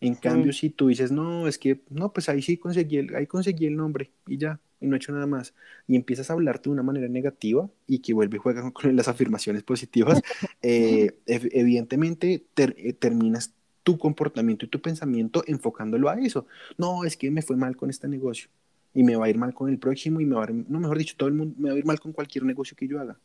[0.00, 3.26] En cambio, si tú dices, no, es que, no, pues ahí sí conseguí el, ahí
[3.26, 5.54] conseguí el nombre y ya, y no he hecho nada más,
[5.88, 9.08] y empiezas a hablarte de una manera negativa y que vuelve y juega con las
[9.08, 10.22] afirmaciones positivas,
[10.62, 16.46] eh, evidentemente eh, terminas tu comportamiento y tu pensamiento enfocándolo a eso.
[16.76, 18.48] No, es que me fue mal con este negocio
[18.94, 20.78] y me va a ir mal con el próximo y me va a ir, no,
[20.78, 23.00] mejor dicho, todo el mundo me va a ir mal con cualquier negocio que yo
[23.00, 23.18] haga.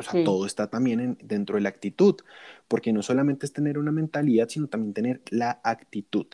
[0.00, 2.16] O sea, todo está también dentro de la actitud,
[2.68, 6.26] porque no solamente es tener una mentalidad, sino también tener la actitud.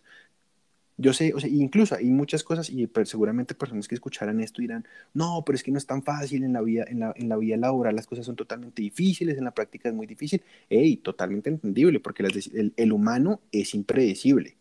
[0.98, 4.86] Yo sé, o sea, incluso hay muchas cosas y seguramente personas que escucharan esto dirán,
[5.12, 7.36] no, pero es que no es tan fácil en la vida, en la, en la
[7.36, 10.42] vida laboral, las cosas son totalmente difíciles, en la práctica es muy difícil.
[10.70, 14.56] Ey, totalmente entendible, porque el, el humano es impredecible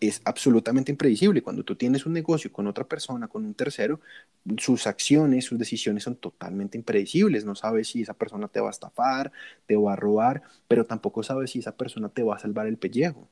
[0.00, 1.42] es absolutamente impredecible.
[1.42, 4.00] Cuando tú tienes un negocio con otra persona, con un tercero,
[4.58, 7.44] sus acciones, sus decisiones son totalmente impredecibles.
[7.44, 9.32] No sabes si esa persona te va a estafar,
[9.66, 12.78] te va a robar, pero tampoco sabes si esa persona te va a salvar el
[12.78, 13.28] pellejo.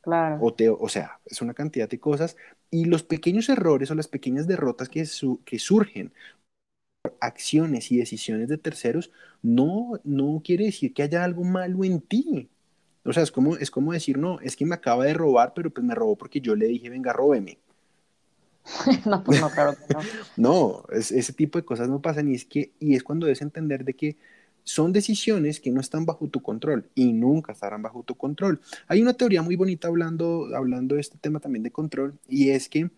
[0.00, 0.40] Claro.
[0.40, 2.36] O, te, o sea, es una cantidad de cosas.
[2.70, 5.04] Y los pequeños errores o las pequeñas derrotas que,
[5.44, 6.12] que surgen
[7.02, 12.00] por acciones y decisiones de terceros no, no quiere decir que haya algo malo en
[12.00, 12.50] ti
[13.08, 15.70] O sea, es como, es como decir, no, es que me acaba de robar, pero
[15.70, 17.58] pues me robó porque yo le dije, venga, róbeme.
[19.06, 20.00] no, pues no, claro que no.
[20.36, 23.84] no, ese tipo de cosas no pasan y es, que, y es cuando debes entender
[23.84, 24.16] de que
[24.62, 28.60] son decisiones que no están bajo tu control y nunca estarán bajo tu control.
[28.86, 32.68] Hay una teoría muy bonita hablando, hablando de este tema también de control y es
[32.68, 32.90] que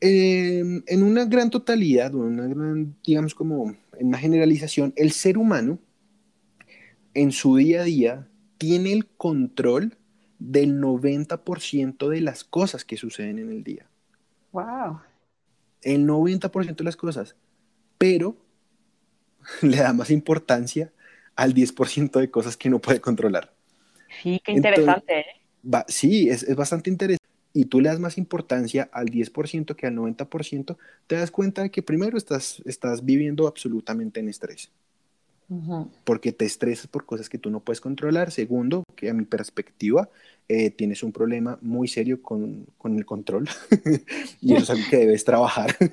[0.00, 5.80] em, en una gran totalidad, una gran, digamos como en una generalización, el ser humano
[7.14, 9.96] en su día a día tiene el control
[10.38, 13.86] del 90% de las cosas que suceden en el día.
[14.52, 15.00] Wow.
[15.82, 17.36] El 90% de las cosas.
[17.98, 18.36] Pero
[19.62, 20.92] le da más importancia
[21.36, 23.52] al 10% de cosas que no puede controlar.
[24.22, 25.20] Sí, qué interesante.
[25.20, 25.84] ¿eh?
[25.88, 27.24] sí, es, es, bastante interesante.
[27.52, 31.70] Y tú le das más importancia al 10% que al 90%, te das cuenta de
[31.70, 34.70] que primero estás, estás viviendo absolutamente en estrés.
[36.04, 38.30] Porque te estresas por cosas que tú no puedes controlar.
[38.30, 40.08] Segundo, que a mi perspectiva,
[40.48, 43.48] eh, tienes un problema muy serio con, con el control.
[44.40, 45.76] y eso es algo que debes trabajar.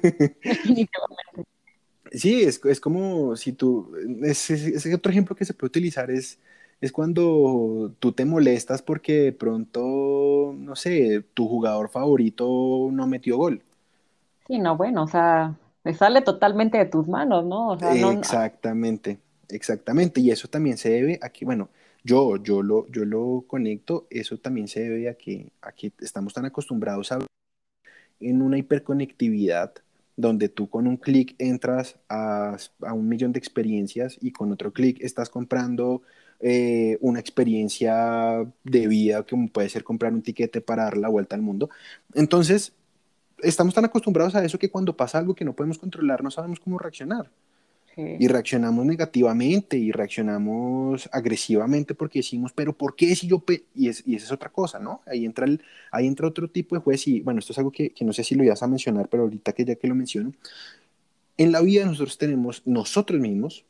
[2.14, 6.40] Sí, es, es, como si tú, ese otro ejemplo que se puede utilizar es,
[6.82, 13.38] es cuando tú te molestas porque de pronto, no sé, tu jugador favorito no metió
[13.38, 13.62] gol.
[14.48, 17.78] Sí, no, bueno, o sea, me sale totalmente de tus manos, ¿no?
[18.12, 19.20] exactamente,
[19.52, 20.22] exactamente.
[20.22, 21.70] Y eso también se debe a que, bueno,
[22.04, 26.34] yo, yo, lo, yo lo conecto, eso también se debe a que, a que estamos
[26.34, 27.20] tan acostumbrados a
[28.20, 29.74] en una hiperconectividad
[30.16, 32.58] donde tú con un clic entras a,
[32.94, 36.04] un millón de experiencias y con otro clic estás comprando
[36.40, 41.36] eh, una experiencia de vida, como puede ser comprar un tiquete para dar la vuelta
[41.36, 41.70] al mundo.
[42.14, 42.74] Entonces,
[43.40, 46.60] estamos tan acostumbrados a eso que cuando pasa algo que no podemos controlar, no sabemos
[46.60, 47.30] cómo reaccionar.
[47.98, 53.44] Y reaccionamos negativamente y reaccionamos agresivamente porque decimos, pero ¿por qué si yo...
[53.76, 55.02] Y, es, y esa es otra cosa, ¿no?
[55.06, 57.90] Ahí entra, el, ahí entra otro tipo de juez y bueno, esto es algo que,
[57.90, 60.32] que no sé si lo ibas a mencionar, pero ahorita que ya que lo menciono,
[61.38, 63.66] en la vida nosotros tenemos, nosotros mismos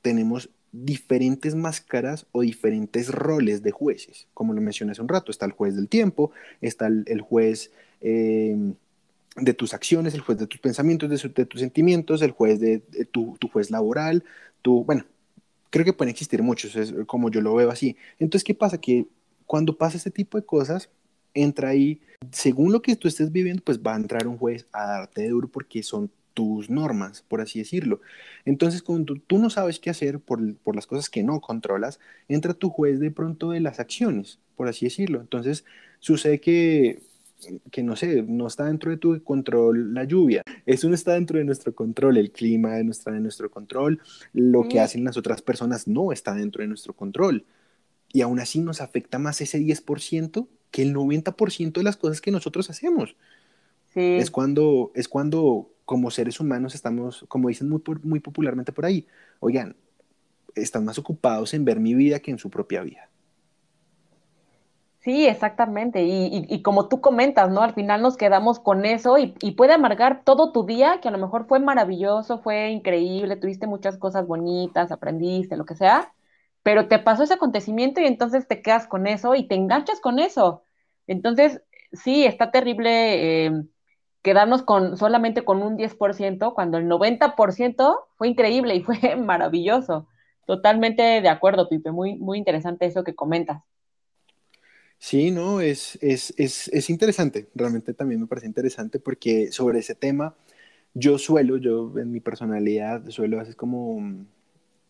[0.00, 4.26] tenemos diferentes máscaras o diferentes roles de jueces.
[4.32, 7.70] Como lo mencioné hace un rato, está el juez del tiempo, está el, el juez...
[8.00, 8.74] Eh,
[9.36, 13.36] de tus acciones, el juez de tus pensamientos, de, tus sentimientos, el juez de, tu,
[13.52, 14.24] juez laboral,
[14.62, 15.04] tu, bueno,
[15.70, 17.96] creo que pueden existir muchos, es como yo lo veo así.
[18.18, 18.78] Entonces, ¿qué pasa?
[18.78, 19.06] Que
[19.46, 20.90] cuando pasa este tipo de cosas,
[21.34, 22.00] entra ahí,
[22.32, 25.28] según lo que tú estés viviendo, pues va a entrar un juez a darte de
[25.28, 28.00] duro porque son tus normas, por así decirlo.
[28.44, 32.52] Entonces, cuando tú, no sabes qué hacer por, por, las cosas que no controlas, entra
[32.52, 35.20] tu juez de pronto de las acciones, por así decirlo.
[35.20, 35.64] Entonces,
[35.98, 37.00] sucede que
[37.70, 40.42] que no sé, no está dentro de tu control la lluvia.
[40.64, 44.00] Eso no está dentro de nuestro control, el clima no está de nuestro control,
[44.32, 47.44] lo que hacen las otras personas no está dentro de nuestro control.
[48.12, 52.30] Y aún así nos afecta más ese 10% que el 90% de las cosas que
[52.30, 53.16] nosotros hacemos.
[53.94, 59.06] Es, cuando, es cuando como seres humanos estamos, como dicen muy, muy popularmente por ahí,
[59.40, 59.74] oigan,
[60.54, 63.08] están más ocupados en ver mi vida que en su propia vida.
[65.06, 66.02] Sí, exactamente.
[66.02, 67.62] Y, como tú comentas, ¿no?
[67.62, 71.18] Al final nos quedamos con eso y, puede amargar todo tu día, que a lo
[71.18, 76.12] mejor fue maravilloso, fue increíble, tuviste muchas cosas bonitas, aprendiste, lo que sea,
[76.64, 80.18] pero te pasó ese acontecimiento y entonces te quedas con eso y te enganchas con
[80.18, 80.64] eso.
[81.06, 83.52] Entonces, sí, está terrible eh,
[84.22, 90.08] quedarnos con solamente con un 10% cuando el 90% fue increíble y fue maravilloso.
[90.46, 91.92] Totalmente de acuerdo, Pipe.
[91.92, 93.62] Muy, muy interesante eso que comentas.
[95.06, 99.94] Sí, no, es, es, es, es, interesante, realmente también me parece interesante porque sobre ese
[99.94, 100.34] tema
[100.94, 104.26] yo suelo, yo en mi personalidad suelo hacer como,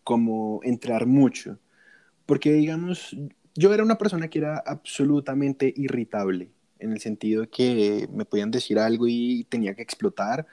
[0.04, 1.58] como entrar mucho,
[2.24, 3.14] porque digamos,
[3.56, 6.48] yo era una persona que era absolutamente irritable,
[6.78, 10.46] en el sentido de que me podían decir algo y tenía que explotar,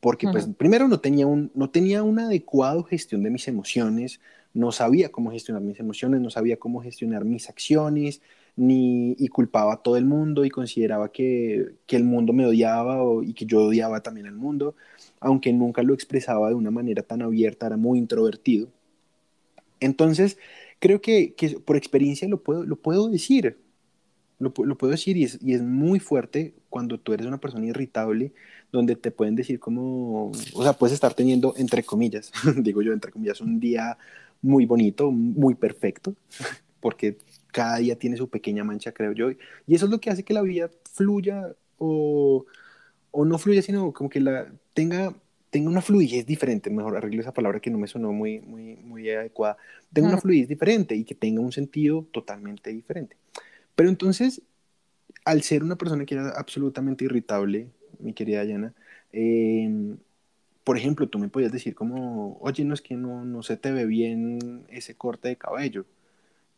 [0.00, 4.20] porque pues primero no tenía, un, no tenía una adecuada gestión de mis emociones,
[4.52, 8.20] no sabía cómo gestionar mis emociones, no sabía cómo gestionar mis acciones,
[8.58, 13.32] ni y culpaba a todo el mundo y consideraba que, el mundo me odiaba y
[13.32, 14.74] que yo odiaba también al mundo,
[15.20, 18.68] aunque nunca lo expresaba de una manera tan abierta, era muy introvertido.
[19.80, 20.38] Entonces,
[20.80, 23.58] creo que, por experiencia lo puedo, lo puedo decir,
[24.40, 28.32] lo, puedo decir y es, y es muy fuerte cuando tú eres una persona irritable,
[28.72, 33.12] donde te pueden decir como, o sea, puedes estar teniendo, entre comillas, digo yo, entre
[33.12, 33.98] comillas, un día
[34.42, 36.14] muy bonito, muy perfecto,
[36.80, 37.18] porque
[37.52, 39.30] cada día tiene su pequeña mancha, creo yo.
[39.66, 42.46] Y eso es lo que hace que la vida fluya o,
[43.10, 45.14] o no fluya, sino como que la tenga
[45.50, 49.08] tenga una fluidez diferente, mejor arreglo esa palabra que no me sonó muy, muy, muy
[49.10, 49.56] adecuada,
[49.92, 53.16] tenga una fluidez diferente y que tenga un sentido totalmente diferente.
[53.74, 54.42] Pero entonces,
[55.24, 58.74] al ser una persona que era absolutamente irritable, mi querida Yana,
[59.12, 59.96] em,
[60.64, 63.72] por ejemplo, tú me podías decir como, oye, no es que no, no se te
[63.72, 65.86] ve bien ese corte de cabello.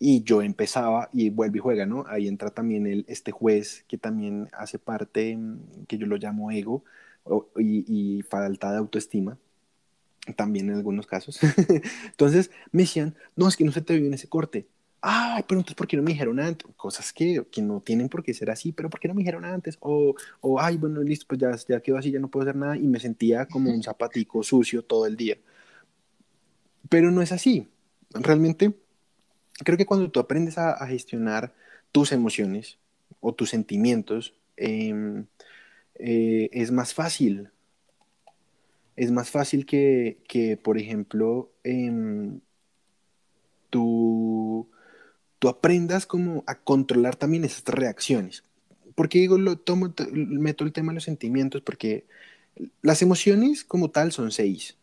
[0.00, 2.04] Y yo empezaba, y vuelve y juega, ¿no?
[2.08, 6.50] Ahí entra también el, este juez que también hace parte, mm, que yo lo llamo
[6.50, 6.84] ego,
[7.58, 9.38] y, falta de autoestima,
[10.36, 11.38] también en algunos casos.
[12.06, 14.66] entonces me decían, no, es que no se te ve bien ese corte.
[15.02, 16.68] Ay, pero entonces, ¿por qué no me dijeron antes?
[16.76, 19.44] Cosas que, que no tienen por qué ser así, pero ¿por qué no me dijeron
[19.46, 19.78] antes?
[19.80, 22.76] O, o ay, bueno, listo, pues ya, ya quedó así, ya no puedo hacer nada.
[22.76, 25.38] Y me sentía como un zapatico sucio todo el día.
[26.88, 27.68] Pero no es así.
[28.12, 28.74] Realmente,
[29.64, 31.54] creo que cuando tú aprendes a, gestionar
[31.92, 32.78] tus emociones
[33.20, 35.24] o tus sentimientos, eh,
[35.96, 37.50] eh, es más fácil.
[38.96, 42.40] Es más fácil que, que por ejemplo, em,
[43.70, 44.68] tú,
[45.38, 48.44] tú aprendas como a controlar también esas reacciones.
[48.94, 51.62] porque digo, lo tomo, meto el tema de los sentimientos?
[51.62, 52.06] Porque
[52.82, 54.76] las emociones como tal son seis.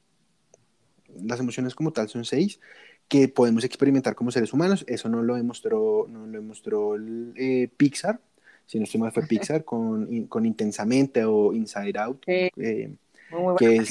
[1.23, 2.59] Las emociones como tal son seis
[3.07, 4.83] que podemos experimentar como seres humanos.
[4.87, 6.95] Eso no lo demostró, no lo demostró
[7.35, 8.19] eh, Pixar,
[8.65, 12.23] si no estoy mal fue Pixar, con, con Intensamente o Inside Out.
[12.25, 12.51] Sí.
[12.57, 12.91] Eh,
[13.57, 13.83] que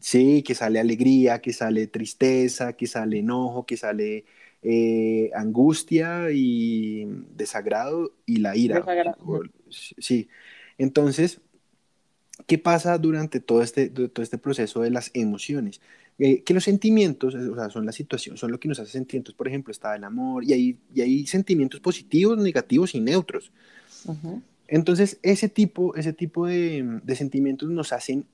[0.00, 4.24] sí, que sale alegría, que sale tristeza, que sale enojo, que sale
[4.62, 7.04] eh, angustia y
[7.36, 8.84] desagrado y la ira.
[9.70, 10.28] Sí.
[10.78, 11.40] Entonces,
[12.46, 15.80] ¿qué pasa durante todo este, todo este proceso de las emociones?
[16.18, 19.18] Eh, que los sentimientos, o sea, son la situación, son lo que nos hace sentir.
[19.18, 23.52] Entonces, por ejemplo, está el amor y hay, y hay sentimientos positivos, negativos y neutros.
[24.68, 28.24] Entonces, ese tipo, ese tipo de, sentimientos nos hacen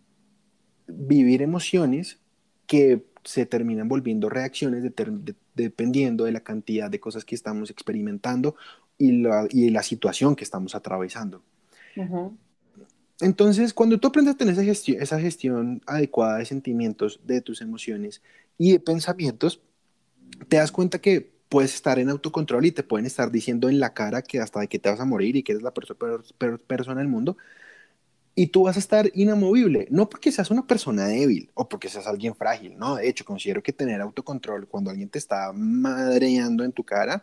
[0.86, 2.18] vivir emociones
[2.66, 4.82] que se terminan volviendo reacciones
[5.54, 8.56] dependiendo de la cantidad de cosas que estamos experimentando
[8.98, 11.42] y la, y la situación que estamos atravesando.
[13.22, 17.60] Entonces, cuando tú aprendes a tener esa gestión, esa gestión adecuada de sentimientos, de tus
[17.60, 18.20] emociones
[18.58, 19.60] y de pensamientos,
[20.48, 23.94] te das cuenta que puedes estar en autocontrol y te pueden estar diciendo en la
[23.94, 26.24] cara que hasta de que te vas a morir y que eres la peor,
[26.66, 27.36] persona del mundo.
[28.34, 32.06] Y tú vas a estar inamovible, no porque seas una persona débil o porque seas
[32.08, 36.72] alguien frágil, no, de hecho considero que tener autocontrol cuando alguien te está madreando en
[36.72, 37.22] tu cara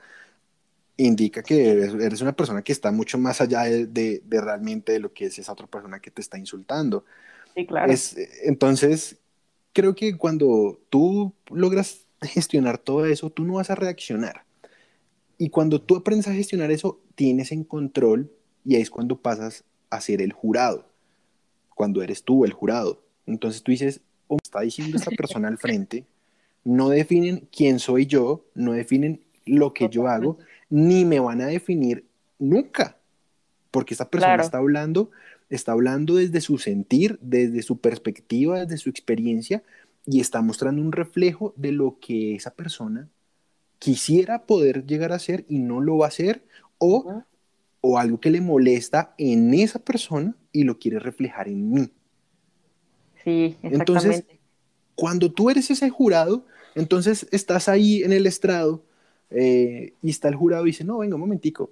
[0.99, 5.13] indica que eres, una persona que está mucho más allá de, de, realmente de lo
[5.13, 7.05] que es esa otra persona que te está insultando.
[7.55, 7.91] Sí, claro.
[7.91, 9.17] Es, entonces,
[9.71, 14.43] creo que cuando tú logras gestionar todo eso, tú no vas a reaccionar.
[15.37, 18.29] Y cuando tú aprendes a gestionar eso, tienes en control
[18.65, 20.85] y ahí es cuando pasas a ser el jurado,
[21.75, 23.01] cuando eres tú el jurado.
[23.25, 26.05] Entonces tú dices, oh, está diciendo esta persona al frente,
[26.65, 30.37] no definen quién soy yo, no definen lo que yo hago,
[30.69, 32.05] ni me van a definir
[32.37, 32.97] nunca,
[33.71, 35.11] porque esta persona está hablando,
[35.49, 39.63] está hablando desde su sentir, desde su perspectiva, desde su experiencia,
[40.05, 43.09] y está mostrando un reflejo de lo que esa persona
[43.77, 46.43] quisiera poder llegar a ser y no lo va a hacer,
[46.77, 47.23] o,
[47.81, 51.91] o algo que le molesta en esa persona y lo quiere reflejar en mí.
[53.23, 53.75] Sí, exactamente.
[53.75, 54.25] Entonces,
[54.95, 58.83] cuando tú eres ese jurado, entonces estás ahí en el estrado
[59.31, 61.71] eh, y está el jurado y dice, no, venga, un momentico,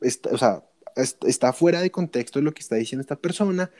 [0.00, 0.62] o sea,
[0.96, 3.70] está fuera de contexto lo que está diciendo esta persona,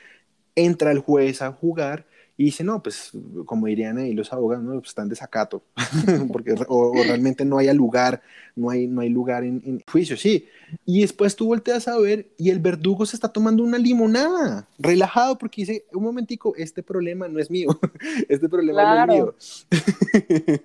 [0.54, 2.06] entra el juez a jugar
[2.36, 3.12] y dice, no, pues
[3.46, 4.72] como dirían ahí los abogados, ¿no?
[4.72, 5.62] pues están desacato,
[6.32, 8.22] porque o, realmente no hay lugar,
[8.56, 10.48] no hay, no hay lugar en, juicio, sí.
[10.84, 15.38] Y después tú volteas a ver y el verdugo se está tomando una limonada, relajado,
[15.38, 17.68] porque dice, un momentico, este problema no es mío,
[18.28, 19.34] este problema no es mío.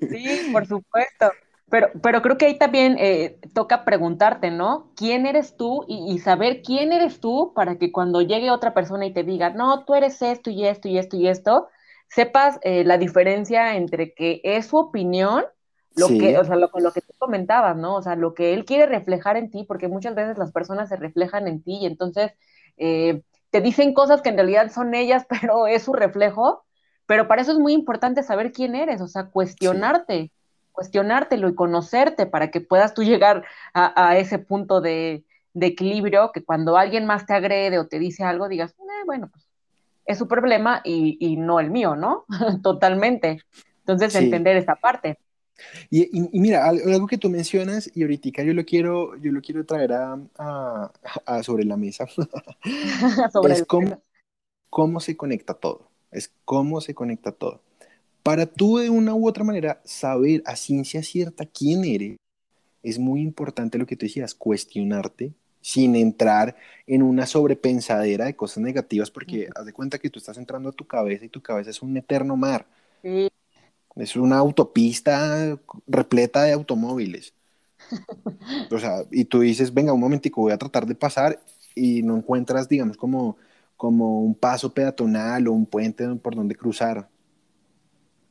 [0.10, 1.28] sí, por supuesto.
[1.70, 4.92] Pero, pero creo que ahí también eh, toca preguntarte, ¿no?
[4.96, 5.86] ¿Quién eres tú?
[5.88, 9.86] Y, saber quién eres tú para que cuando llegue otra persona y te diga, no,
[9.86, 11.68] tú eres esto y esto y esto y esto,
[12.08, 15.46] sepas eh, la diferencia entre que es su opinión,
[15.96, 17.96] lo que, o sea, lo, lo que tú comentabas, ¿no?
[17.96, 20.96] O sea, lo que él quiere reflejar en ti, porque muchas veces las personas se
[20.96, 22.32] reflejan en ti y entonces
[22.78, 26.64] eh, te dicen cosas que en realidad son ellas, pero es su reflejo.
[27.06, 30.32] Pero para eso es muy importante saber quién eres, o sea, cuestionarte
[30.80, 36.78] cuestionártelo y conocerte para que puedas tú llegar a, ese punto de, equilibrio que cuando
[36.78, 39.46] alguien más te agrede o te dice algo, digas, eh, bueno, pues
[40.06, 42.24] es su problema y, no el mío, ¿no?
[42.64, 43.42] Totalmente.
[43.80, 45.18] Entonces, entender esa parte.
[45.90, 49.92] Y, mira, algo que tú mencionas, y ahorita yo lo quiero, yo lo quiero traer
[49.92, 50.92] a,
[51.44, 52.08] sobre la mesa,
[53.34, 54.02] sobre es cómo,
[54.70, 55.90] cómo se conecta todo.
[56.10, 57.60] es cómo se conecta todo.
[58.24, 62.18] Para tú de una u otra manera saber a ciencia cierta quién eres,
[62.84, 66.56] es muy importante lo que tú decías, cuestionarte sin entrar
[66.88, 70.74] en una sobrepensadera de cosas negativas, porque haz de cuenta que tú estás entrando a
[70.74, 72.66] tu cabeza y tu cabeza es un eterno mar.
[73.96, 77.34] Es una autopista repleta de automóviles.
[78.72, 81.40] o sea, y tú dices, venga, un momentico, voy a tratar de pasar
[81.76, 83.38] y no encuentras, digamos, como,
[83.76, 87.10] como un paso peatonal o un puente por donde cruzar.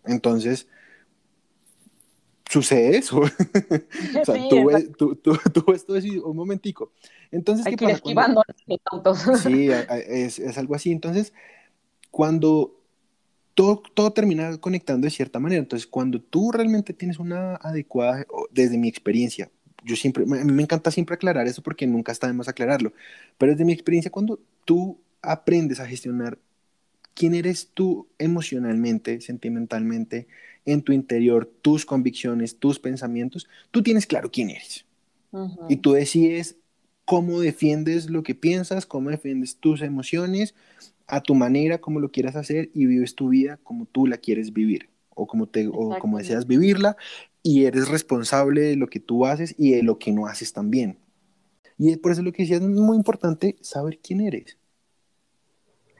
[0.08, 0.66] Entonces,
[2.48, 3.20] sucede eso.
[3.20, 6.92] o sea, tú, ves, tú, un momentico.
[7.30, 8.42] Entonces, Hay ¿qué que esquivando
[8.90, 9.18] autos.
[9.42, 10.90] sí, es, es, algo así.
[10.90, 11.32] Entonces,
[12.10, 12.74] cuando
[13.54, 18.78] todo, todo termina conectando de cierta manera, entonces cuando tú realmente tienes una adecuada, desde
[18.78, 19.50] mi experiencia,
[19.84, 22.92] yo siempre, a mí me encanta siempre aclarar eso porque nunca está de más aclararlo,
[23.36, 26.38] pero desde mi experiencia, cuando tú aprendes a gestionar
[27.18, 30.28] quién eres tú emocionalmente, sentimentalmente,
[30.64, 34.86] en tu interior, tus convicciones, tus pensamientos, tú tienes claro quién eres.
[35.66, 36.56] Y tú decides
[37.04, 40.54] cómo defiendes lo que piensas, cómo defiendes tus emociones,
[41.08, 44.52] a tu manera, como lo quieras hacer y vives tu vida como tú la quieres
[44.52, 46.96] vivir o como, te, o como deseas vivirla
[47.42, 50.98] y eres responsable de lo que tú haces y de lo que no haces también.
[51.78, 54.57] Y por eso lo que decía es muy importante saber quién eres.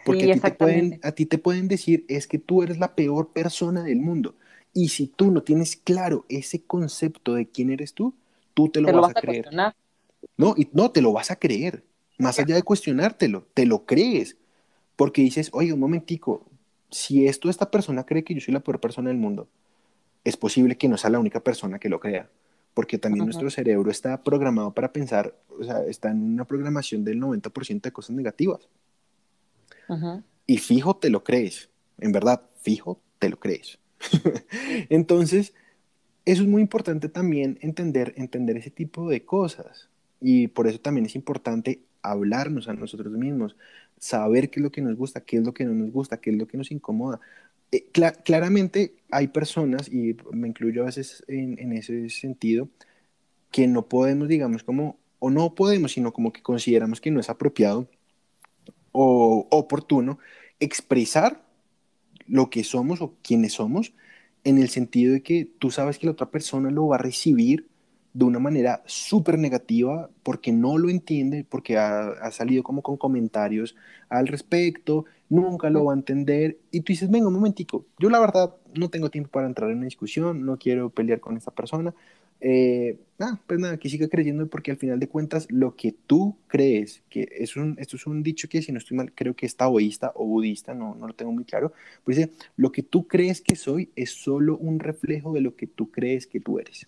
[0.09, 2.95] Porque a, ti te pueden, a ti te pueden decir es que tú eres la
[2.95, 4.35] peor persona del mundo.
[4.73, 8.15] Y si tú no tienes claro ese concepto de quién eres tú,
[8.55, 9.49] tú te lo, vas, a creer.
[10.37, 11.85] No, y no, te lo vas a creer.
[12.19, 14.37] Más allá de cuestionártelo, te lo crees.
[14.97, 16.45] Porque dices, oye, un momentico,
[16.91, 19.49] si esto esta persona cree que yo soy la peor persona del mundo,
[20.25, 22.29] es posible que no sea la única persona que lo crea.
[22.75, 27.21] Porque también nuestro cerebro está programado para pensar, o sea, está en una programación del
[27.21, 28.69] 90% de cosas negativas.
[30.47, 31.71] Y fijo, te lo crees.
[31.99, 33.79] En verdad, fijo, te lo crees.
[34.89, 35.55] Entonces,
[36.25, 39.89] eso es muy importante también entender, entender ese tipo de cosas.
[40.21, 43.57] Y por eso también es importante hablarnos a nosotros mismos,
[43.99, 46.31] saber qué es lo que nos gusta, qué es lo que no nos gusta, qué
[46.31, 47.21] es lo que nos incomoda.
[47.73, 47.87] Eh,
[48.25, 52.69] claramente hay personas, y me incluyo a veces en, en, ese sentido,
[53.51, 57.31] que no podemos, digamos, como, o no podemos, sino como que consideramos que no es
[57.31, 57.89] apropiado
[58.93, 60.19] o oportuno
[60.61, 61.43] expresar
[62.27, 63.93] lo que somos o quienes somos,
[64.45, 67.67] en el sentido de que tú sabes que la otra persona lo va a recibir
[68.15, 73.77] de una manera súper negativa porque no lo entiende, porque ha, salido como con comentarios
[74.09, 78.19] al respecto, nunca lo va a entender y tú dices, venga un momentico, yo la
[78.19, 81.95] verdad no tengo tiempo para entrar en una discusión, no quiero pelear con esta persona,
[82.41, 86.37] eh, ah, pues nada, que siga creyendo porque al final de cuentas lo que tú
[86.47, 89.47] crees, que es un, esto es un dicho que si no estoy mal, creo que
[89.47, 91.73] es taoísta o budista, no, no lo tengo muy claro,
[92.05, 95.67] pues dice, lo que tú crees que soy es solo un reflejo de lo que
[95.67, 96.87] tú crees que tú eres.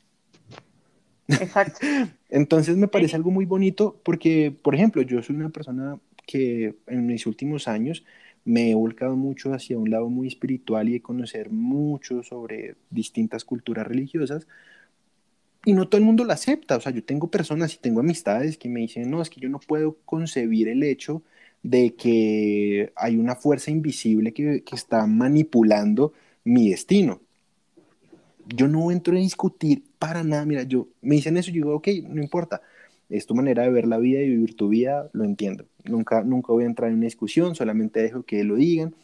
[1.28, 1.78] Exacto.
[2.28, 7.06] Entonces me parece algo muy bonito porque, por ejemplo, yo soy una persona que en
[7.06, 8.04] mis últimos años
[8.44, 13.44] me he volcado mucho hacia un lado muy espiritual y de conocer mucho sobre distintas
[13.44, 14.46] culturas religiosas,
[15.64, 16.76] y no todo el mundo lo acepta.
[16.76, 19.48] O sea, yo tengo personas y tengo amistades que me dicen, no, es que yo
[19.48, 21.22] no puedo concebir el hecho
[21.62, 26.12] de que hay una fuerza invisible que, que está manipulando
[26.44, 27.20] mi destino.
[28.46, 30.44] Yo no entro a discutir para nada.
[30.44, 32.62] Mira, yo me dicen eso y digo, ok, no importa.
[33.08, 35.66] Es tu manera de ver la vida y vivir tu vida, lo entiendo.
[35.84, 38.94] Nunca, nunca voy a entrar en una discusión, solamente dejo que lo digan.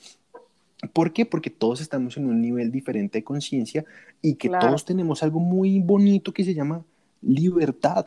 [0.92, 1.24] ¿Por qué?
[1.24, 3.84] Porque todos estamos en un nivel diferente de conciencia
[4.20, 6.84] y que todos tenemos algo muy bonito que se llama
[7.22, 8.04] libertad,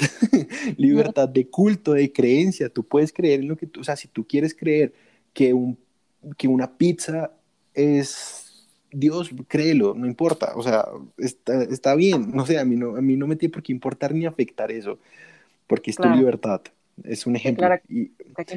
[0.78, 2.70] libertad de culto, de creencia.
[2.70, 4.94] Tú puedes creer en lo que tú, o sea, si tú quieres creer
[5.34, 5.78] que, un,
[6.38, 7.32] que una pizza
[7.74, 10.86] es Dios, créelo, no importa, o sea,
[11.18, 13.72] está, está bien, no sé, a mí no, a mí no me tiene por qué
[13.72, 15.00] importar ni afectar eso,
[15.68, 16.62] porque es tu libertad,
[17.04, 17.68] es un ejemplo.
[17.88, 18.06] y,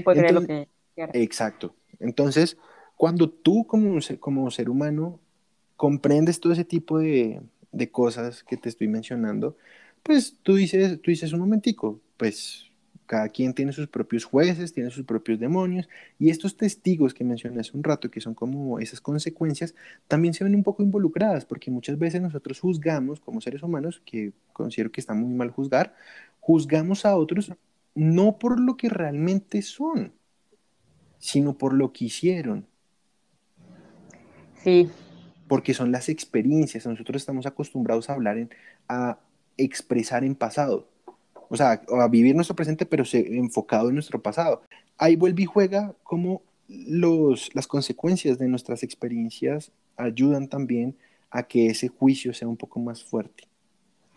[0.03, 1.13] puede creer lo que quiera.
[1.15, 2.57] Exacto, entonces
[3.03, 5.19] cuando tú como, como ser humano
[5.75, 7.43] comprendes todo ese tipo de,
[7.73, 9.57] de, cosas que te estoy mencionando,
[10.05, 12.71] pues tú dices, tú dices un momentico, pues
[13.07, 17.59] cada quien tiene sus propios jueces, tiene sus propios demonios, y estos testigos que mencioné
[17.59, 19.75] hace un rato, que son como esas consecuencias,
[20.07, 24.33] también se ven un poco involucradas, porque muchas veces nosotros juzgamos como seres humanos, que
[24.53, 25.97] considero que está muy mal juzgar,
[26.39, 27.51] juzgamos a otros
[27.97, 30.13] no por lo que realmente son,
[31.19, 32.71] sino por lo que hicieron.
[34.63, 34.89] Sí.
[35.49, 36.87] Porque son las experiencias.
[36.87, 38.51] Nosotros estamos acostumbrados a hablar, en,
[38.89, 39.19] a
[39.57, 40.89] expresar en pasado.
[41.49, 44.63] O sea, a vivir nuestro presente, pero enfocado en nuestro pasado.
[44.97, 50.97] Ahí vuelve y juega como los, las consecuencias de nuestras experiencias ayudan también
[51.31, 53.45] a que ese juicio sea un poco más fuerte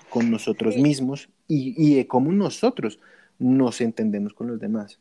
[0.10, 3.00] con nosotros mismos y, y de cómo nosotros
[3.40, 5.00] nos entendemos con los demás.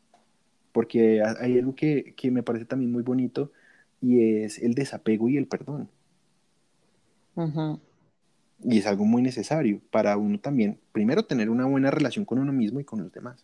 [0.71, 3.51] Porque hay algo que, que me parece también muy bonito
[4.05, 5.89] y es el desapego y el perdón.
[8.63, 12.53] Y es algo muy necesario para uno también, primero, tener una buena relación con uno
[12.53, 13.43] mismo y con los demás.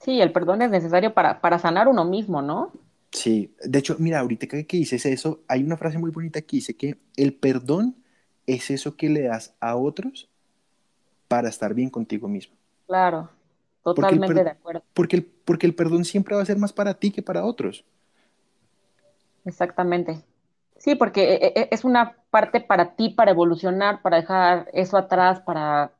[0.00, 2.72] Sí, el perdón es necesario para, para sanar uno mismo, ¿no?
[3.10, 6.56] Sí, de hecho, mira, ahorita que, que dices eso, hay una frase muy bonita que
[6.56, 7.96] dice que el perdón
[8.46, 10.28] es eso que le das a otros
[11.28, 12.54] para estar bien contigo mismo.
[12.86, 13.30] Claro,
[13.82, 14.82] totalmente de acuerdo.
[14.94, 17.84] Porque el, porque el perdón siempre va a ser más para ti que para otros.
[19.44, 20.22] Exactamente.
[20.78, 25.40] Sí, porque e, e, es una parte para ti, para evolucionar, para dejar eso atrás,
[25.40, 25.92] para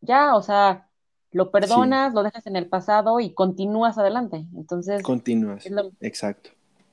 [0.00, 0.88] ya, o sea,
[1.32, 4.46] lo perdonas, lo dejas en el pasado y continúas adelante.
[4.56, 5.02] Entonces.
[5.02, 5.68] Continúas.
[6.00, 6.50] Exacto.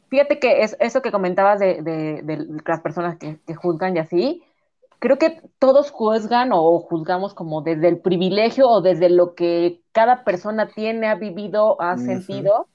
[0.09, 4.43] Fíjate que es, eso que comentabas de, de, las personas que, juzgan y así,
[4.99, 10.23] creo que todos juzgan o juzgamos como desde el privilegio o desde lo que cada
[10.23, 12.67] persona tiene, ha vivido, ha sentido,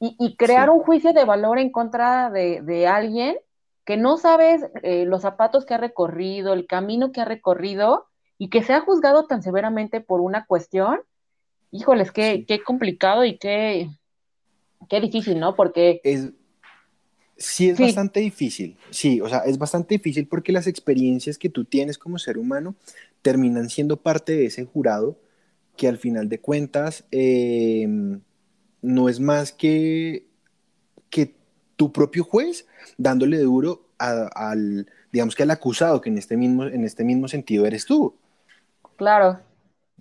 [0.00, 3.36] y, crear un juicio de valor en contra de, alguien
[3.84, 8.06] que no sabes eh, los zapatos que ha recorrido, el camino que ha recorrido,
[8.38, 11.00] y que se ha juzgado tan severamente por una cuestión,
[11.72, 13.90] híjoles, qué, qué complicado y qué,
[14.88, 15.56] qué difícil, ¿no?
[15.56, 16.00] Porque...
[16.04, 16.30] Es,
[17.36, 21.64] sí, es bastante difícil, sí, o sea, es bastante difícil porque las experiencias que tú
[21.64, 22.76] tienes como ser humano
[23.22, 25.18] terminan siendo parte de ese jurado
[25.76, 28.20] que al final de cuentas em,
[28.82, 30.26] no es más que,
[31.10, 31.34] que
[31.76, 32.66] tu propio juez
[32.96, 37.66] dándole duro al, digamos que al acusado, que en este mismo, en este mismo sentido
[37.66, 38.14] eres tú.
[38.96, 39.40] Claro.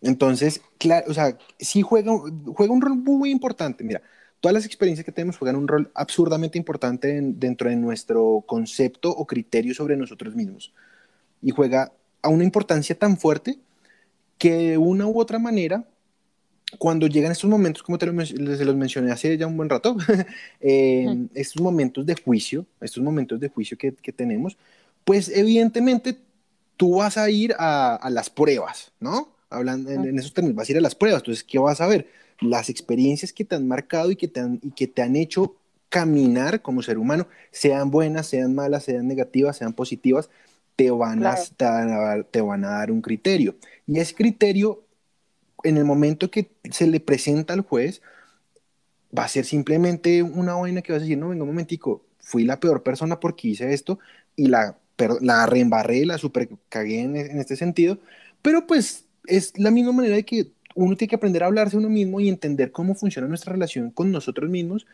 [0.01, 2.11] Entonces, claro, o sea, sí juega,
[2.53, 3.83] juega un rol muy importante.
[3.83, 4.01] Mira,
[4.39, 9.25] todas las experiencias que tenemos juegan un rol absurdamente importante dentro de nuestro concepto o
[9.25, 10.73] criterio sobre nosotros mismos.
[11.41, 13.59] Y juega a una importancia tan fuerte
[14.37, 15.85] que de una u otra manera,
[16.77, 19.95] cuando llegan estos momentos, como te los, los mencioné hace ya un buen rato,
[20.61, 24.57] eh, estos momentos de juicio, estos momentos de juicio que, que tenemos,
[25.05, 26.17] pues evidentemente
[26.77, 29.29] tú vas a ir a, las pruebas, ¿no?
[29.49, 31.21] Hablando en, esos términos, vas a ir a las pruebas.
[31.21, 32.07] Entonces, ¿qué vas a ver?
[32.39, 35.55] Las experiencias que te han marcado y que te han, y que te han hecho
[35.89, 40.29] caminar como ser humano, sean buenas, sean malas, sean negativas, sean positivas,
[40.75, 41.35] te van, a,
[42.29, 43.55] te, van a dar un criterio.
[43.87, 44.83] Y ese criterio,
[45.67, 48.01] en el momento que se le presenta al juez,
[49.17, 52.43] va a ser simplemente una vaina que vas a decir, no, venga un momentico, fui
[52.43, 53.99] la peor persona porque hice esto
[54.35, 54.77] y la
[55.21, 57.99] la reembarré, la super cagué en, este sentido,
[58.41, 61.89] pero pues es la misma manera de que uno tiene que aprender a hablarse uno
[61.89, 64.85] mismo y entender cómo funciona nuestra relación con nosotros mismos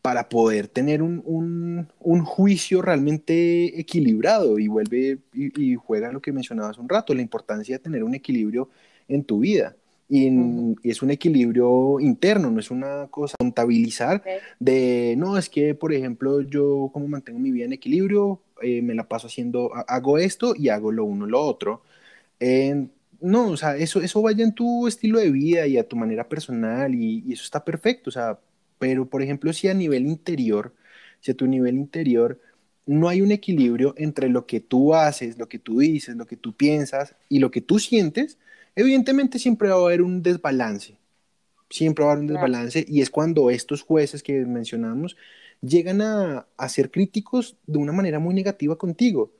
[0.00, 6.78] para poder tener un, un, juicio realmente equilibrado y vuelve y, juega lo que mencionabas
[6.78, 8.68] un rato, la importancia de tener un equilibrio
[9.06, 9.76] en tu vida.
[10.14, 10.28] Y,
[10.82, 14.22] es un equilibrio interno, no es una cosa contabilizar
[14.60, 18.94] de, no, es que, por ejemplo, yo como mantengo mi vida en equilibrio, eh, me
[18.94, 21.82] la paso haciendo, hago esto y hago lo uno, lo otro.
[23.20, 26.28] no, o sea, eso, eso vaya en tu estilo de vida y a tu manera
[26.28, 28.38] personal y, eso está perfecto, o sea,
[28.78, 30.74] pero por ejemplo, si a nivel interior,
[31.20, 32.38] si a tu nivel interior
[32.86, 36.36] no hay un equilibrio entre lo que tú haces, lo que tú dices, lo que
[36.36, 38.38] tú piensas y lo que tú sientes,
[38.76, 40.96] evidentemente siempre va a haber un desbalance.
[41.70, 45.16] Siempre va a haber un desbalance y es cuando estos jueces que mencionamos
[45.62, 49.32] llegan a, ser críticos de una manera muy negativa contigo,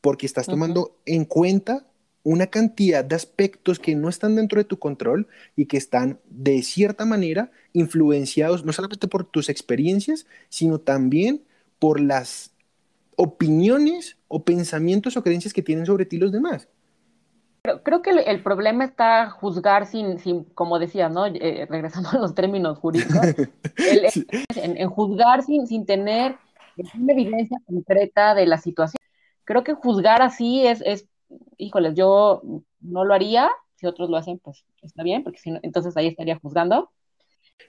[0.00, 1.86] porque estás tomando en cuenta
[2.22, 6.62] una cantidad de aspectos que no están dentro de tu control y que están de
[6.62, 11.42] cierta manera influenciados no solamente por tus experiencias, sino también
[11.78, 12.52] por las
[13.16, 16.68] opiniones o pensamientos o creencias que tienen sobre ti los demás.
[17.82, 21.24] Creo, que el, problema está juzgar sin, sin como decía, ¿no?
[21.24, 23.22] Eh, regresando a los términos jurídicos,
[24.56, 26.36] en, juzgar sin, sin tener
[26.94, 28.98] una evidencia concreta de la situación.
[29.44, 31.06] Creo que juzgar así es, es,
[31.56, 32.42] híjoles, yo
[32.80, 36.08] no lo haría, si otros lo hacen, pues está bien, porque si no, entonces ahí
[36.08, 36.90] estaría juzgando.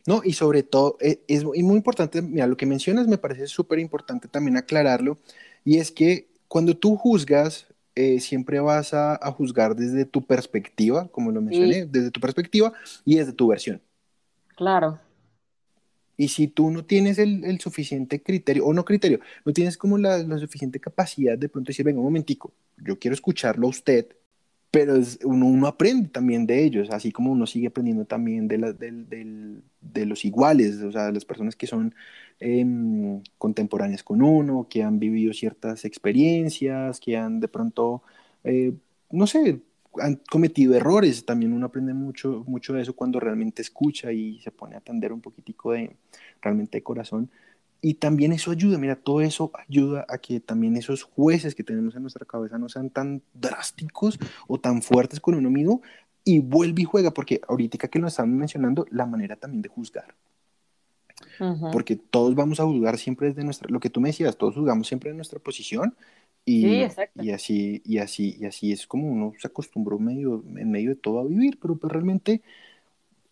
[0.06, 3.80] No, y sobre todo, eh, es, muy importante, mira, lo que mencionas me parece súper
[3.80, 5.20] importante también aclararlo,
[5.64, 11.32] y es que cuando tú juzgas, eh, siempre vas a, juzgar desde tu perspectiva, como
[11.32, 12.74] lo mencioné, desde tu perspectiva
[13.06, 13.82] y desde tu versión.
[14.56, 15.00] Claro.
[16.18, 20.20] Y si tú no tienes el, suficiente criterio, o no criterio, no tienes como la,
[20.40, 24.08] suficiente capacidad de pronto decir, venga, un momentico, yo quiero escucharlo a usted,
[24.72, 28.74] pero es, uno, aprende también de ellos, así como uno sigue aprendiendo también de, la,
[28.74, 31.96] de los iguales, o sea, de las personas que son
[32.40, 38.04] em, contemporáneas con uno, que han vivido ciertas experiencias, que han de pronto,
[38.44, 38.74] eh,
[39.12, 39.62] no sé,
[40.00, 44.52] han cometido errores, también uno aprende mucho, mucho de eso cuando realmente escucha y se
[44.52, 45.96] pone a atender un poquitico de
[46.42, 47.30] realmente de corazón.
[47.82, 51.96] Y también eso ayuda, mira, todo eso ayuda a que también esos jueces que tenemos
[51.96, 54.18] en nuestra cabeza no sean tan drásticos
[54.48, 55.82] o tan fuertes con uno mismo
[56.24, 60.16] y vuelve y juega, porque ahorita que lo estamos mencionando, la manera también de juzgar.
[61.72, 64.88] Porque todos vamos a juzgar siempre desde nuestra, lo que tú me decías, todos juzgamos
[64.88, 65.96] siempre en nuestra posición
[66.46, 66.84] y, y,
[67.32, 71.20] así, y, así, y así es como uno se acostumbró medio, en medio de todo
[71.20, 72.42] a vivir, pero pues realmente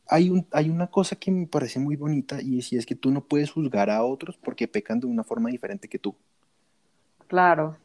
[0.08, 3.12] hay, un, hay una cosa que me parece muy bonita y es, es que tú
[3.12, 6.16] no puedes juzgar a otros porque pecan de una forma diferente que tú.
[7.28, 7.78] Claro.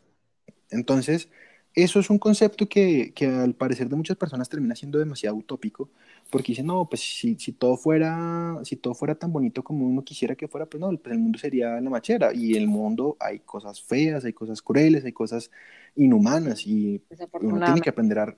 [0.71, 1.29] Entonces,
[1.75, 5.91] eso es un concepto que, que, al parecer de muchas personas termina siendo demasiado utópico,
[6.31, 10.03] porque dicen, no, pues si, si, todo fuera, si todo fuera tan bonito como uno
[10.03, 13.41] quisiera que fuera, pues no, pues el mundo sería la machera, y el mundo hay
[13.41, 15.51] cosas feas, hay cosas crueles, hay cosas
[15.95, 17.01] inhumanas, y
[17.41, 18.37] uno tiene que aprender a,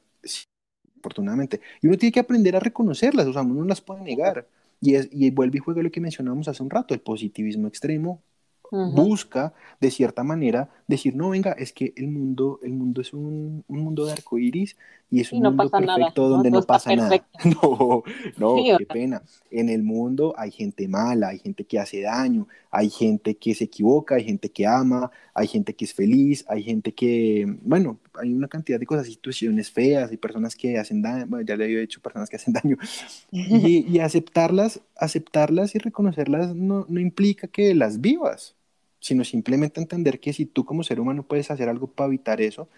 [0.99, 1.61] afortunadamente.
[1.81, 4.47] Y uno tiene que aprender a reconocerlas, o sea, uno no las puede negar.
[4.83, 8.23] Y, es, y vuelve y juega lo que mencionamos hace un rato, el positivismo extremo
[8.71, 13.65] busca, de cierta manera, decir, no, venga, es que el mundo, el mundo es un,
[13.67, 14.77] un mundo de arcoíris
[15.11, 17.27] y es un mundo perfecto donde no, pasa nada.
[17.45, 18.05] No,
[18.37, 19.23] no, qué pena.
[19.51, 23.65] En el mundo hay gente mala, hay gente que hace daño, hay gente que se
[23.65, 28.33] equivoca, hay gente que ama, hay gente que es feliz, hay gente que, bueno, hay
[28.33, 31.81] una cantidad de cosas, situaciones feas, hay personas que hacen daño, bueno, ya le había
[31.81, 32.77] dicho personas que hacen daño,
[33.33, 38.55] y, y aceptarlas, aceptarlas y reconocerlas no, no implica que las vivas
[39.01, 42.69] sino simplemente entender que si tú como ser humano puedes hacer algo para evitar eso,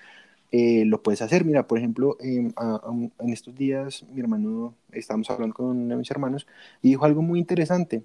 [0.52, 1.44] eh, lo puedes hacer.
[1.44, 2.52] Mira, por ejemplo, em,
[3.18, 6.46] en estos días mi hermano, estábamos hablando con uno de mis hermanos
[6.82, 8.04] y dijo algo muy interesante,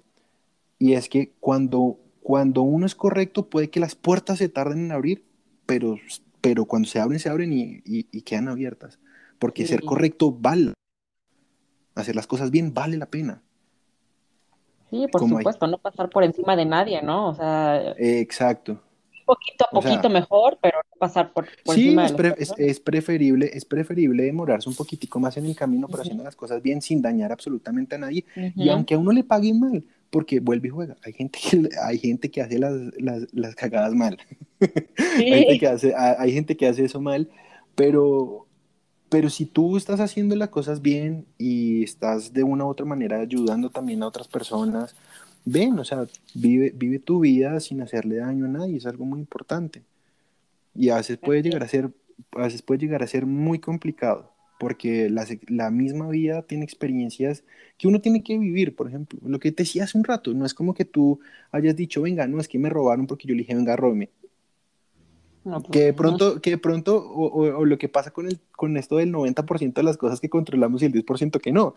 [0.78, 4.92] y es que cuando, cuando uno es correcto puede que las puertas se tarden en
[4.92, 5.24] abrir,
[5.66, 5.96] pero,
[6.40, 8.98] pero cuando se abren, se abren y, y, quedan abiertas,
[9.38, 10.72] porque ser correcto vale,
[11.94, 13.42] hacer las cosas bien vale la pena.
[14.90, 17.28] Sí, por supuesto, no pasar por encima de nadie, ¿no?
[17.28, 17.94] O sea.
[17.98, 18.80] exacto.
[19.26, 23.66] Poquito a poquito mejor, pero no pasar por, encima es, de es, es, preferible, es
[23.66, 27.30] preferible demorarse un poquitico más en el camino, pero haciendo las cosas bien sin dañar
[27.30, 28.24] absolutamente a nadie.
[28.56, 30.96] Y aunque a uno le paguen mal, porque vuelve y juega.
[31.04, 34.18] Hay gente que, hay gente que hace las, las, las cagadas mal.
[35.18, 37.28] hay, gente que hace, hay gente que hace eso mal,
[37.74, 38.47] pero
[39.08, 43.20] pero si tú estás haciendo las cosas bien y estás de una u otra manera
[43.20, 44.94] ayudando también a otras personas,
[45.44, 49.20] ven, o sea, vive, vive tu vida sin hacerle daño a nadie, es algo muy
[49.20, 49.82] importante.
[50.74, 51.90] Y a veces puede llegar a ser,
[52.32, 57.44] a veces puede llegar a ser muy complicado, porque la, la misma vida tiene experiencias
[57.78, 60.44] que uno tiene que vivir, por ejemplo, lo que te decía hace un rato, no
[60.44, 63.40] es como que tú hayas dicho, venga, no, es que me robaron porque yo le
[63.40, 64.10] dije, venga, róbeme.
[65.44, 69.12] Pues, que de pronto, que pronto o, lo que pasa con, el, con esto del
[69.12, 71.74] 90% de las cosas que controlamos y el 10% que no.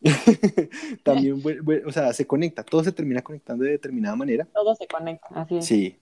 [1.02, 1.42] También,
[1.86, 4.46] o sea, se conecta, todo se termina conectando de determinada manera.
[4.54, 5.64] Todo se conecta, así es.
[5.64, 5.98] Sí,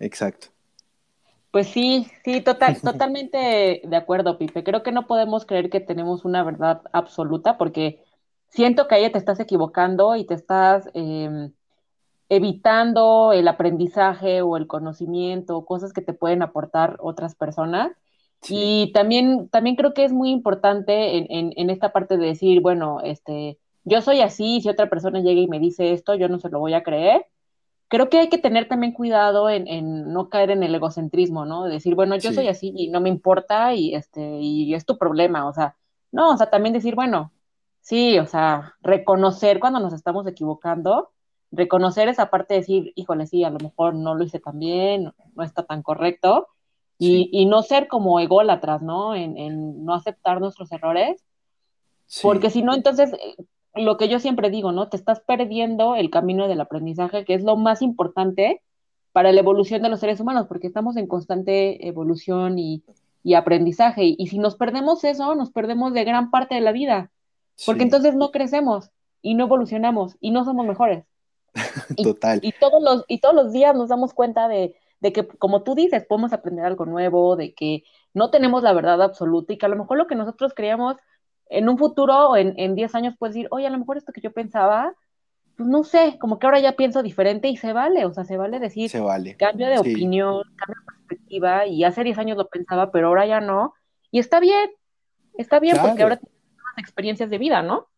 [0.00, 0.48] exacto.
[1.50, 4.64] Pues sí, sí, total, totalmente de acuerdo, Pipe.
[4.64, 8.02] Creo que no podemos creer que tenemos una verdad absoluta porque
[8.48, 11.52] siento que ahí te estás equivocando y te estás em,
[12.32, 17.92] evitando el aprendizaje o el conocimiento, cosas que te pueden aportar otras personas.
[18.48, 23.00] Y también, también creo que es muy importante en, en, esta parte de decir, bueno,
[23.04, 26.48] este, yo soy así, si otra persona llega y me dice esto, yo no se
[26.48, 27.26] lo voy a creer.
[27.88, 31.64] Creo que hay que tener también cuidado en, en no caer en el egocentrismo, ¿no?
[31.64, 34.96] De decir, bueno, yo soy así y no me importa y, este, y es tu
[34.98, 35.76] problema, o sea,
[36.12, 37.32] no, o sea, también decir, bueno,
[37.82, 41.10] sí, o sea, reconocer cuando nos estamos equivocando
[41.52, 45.12] reconocer esa parte de decir, híjole, sí, a lo mejor no lo hice tan bien,
[45.34, 46.48] no está tan correcto,
[46.98, 49.16] y, no ser como ególatras, ¿no?
[49.16, 51.24] En, no aceptar nuestros errores,
[52.22, 53.36] porque si no, entonces, eh,
[53.74, 54.88] lo que yo siempre digo, ¿no?
[54.88, 58.62] Te estás perdiendo el camino del aprendizaje, que es lo más importante
[59.12, 62.84] para la evolución de los seres humanos, porque estamos en constante evolución y,
[63.34, 67.10] aprendizaje, y, si nos perdemos eso, nos perdemos de gran parte de la vida,
[67.66, 68.90] porque entonces no crecemos
[69.22, 71.04] y no evolucionamos y no somos mejores.
[72.02, 72.40] Total.
[72.42, 76.04] Y, todos los, y todos los días nos damos cuenta de, que, como tú dices,
[76.06, 77.84] podemos aprender algo nuevo, de que
[78.14, 80.96] no tenemos la verdad absoluta y que a lo mejor lo que nosotros creíamos
[81.48, 84.22] en un futuro o en 10 años puedes decir, oye, a lo mejor esto que
[84.22, 84.94] yo pensaba,
[85.56, 88.38] pues no sé, como que ahora ya pienso diferente y se vale, o sea, se
[88.38, 89.36] vale decir, se vale.
[89.36, 93.40] cambio de opinión, cambio de perspectiva y hace 10 años lo pensaba, pero ahora ya
[93.40, 93.74] no,
[94.10, 94.70] y está bien,
[95.34, 97.88] Está bien porque ahora tienes más experiencias de vida, ¿no?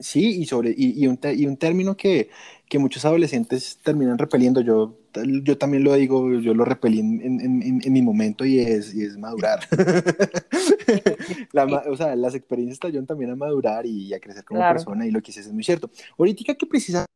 [0.00, 2.30] Sí, y, sobre, y, un, y un término que,
[2.70, 4.98] que, muchos adolescentes terminan repeliendo, yo,
[5.42, 9.04] yo también lo digo, yo lo repelí en, en, en, mi momento y es, y
[9.04, 9.60] es madurar.
[11.90, 15.10] o sea, las experiencias te ayudan también a madurar y a crecer como persona y
[15.10, 15.90] lo que dices es muy cierto.
[16.16, 17.10] Ahorita que precisamente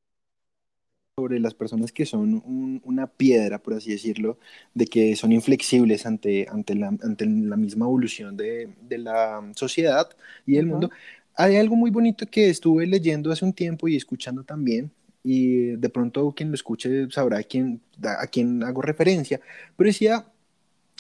[1.16, 4.38] sobre las personas que son una piedra, por así decirlo,
[4.74, 10.08] de que son inflexibles ante, ante, la, ante la misma evolución de, de la sociedad
[10.44, 10.90] y del mundo.
[11.36, 14.90] Hay algo muy bonito que estuve leyendo hace un tiempo y escuchando también,
[15.22, 19.40] y de pronto quien lo escuche sabrá a quién, a quién hago referencia,
[19.76, 20.26] pero decía,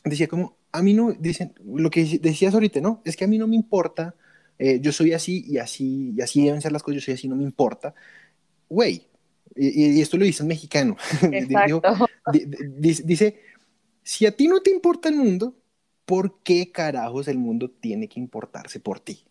[0.04, 3.00] decía como, a mí no, dicen, lo que decías ahorita, ¿no?
[3.04, 4.14] Es que a mí no me importa,
[4.58, 7.28] eh, yo soy así y así, y así deben ser las cosas, yo soy así,
[7.28, 7.94] no me importa.
[8.68, 9.06] Güey,
[9.54, 10.96] y, esto lo dice el mexicano,
[12.78, 13.40] dice,
[14.02, 15.56] si a ti no te importa el mundo,
[16.04, 19.24] ¿por qué carajos el mundo tiene que importarse por ti?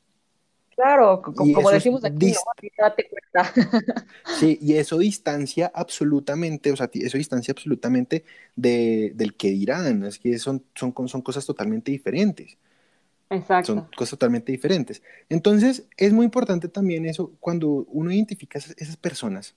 [0.76, 2.40] Claro, como, decimos aquí, ¿no?
[2.78, 3.54] date cuenta.
[4.40, 10.18] Sí, y eso distancia absolutamente, o sea, eso distancia absolutamente de, del que dirán, es
[10.18, 12.58] que son, son, son cosas totalmente diferentes.
[13.30, 13.74] Exacto.
[13.74, 15.02] Son cosas totalmente diferentes.
[15.30, 19.56] Entonces, es muy importante también eso, cuando uno identifica esas, esas personas,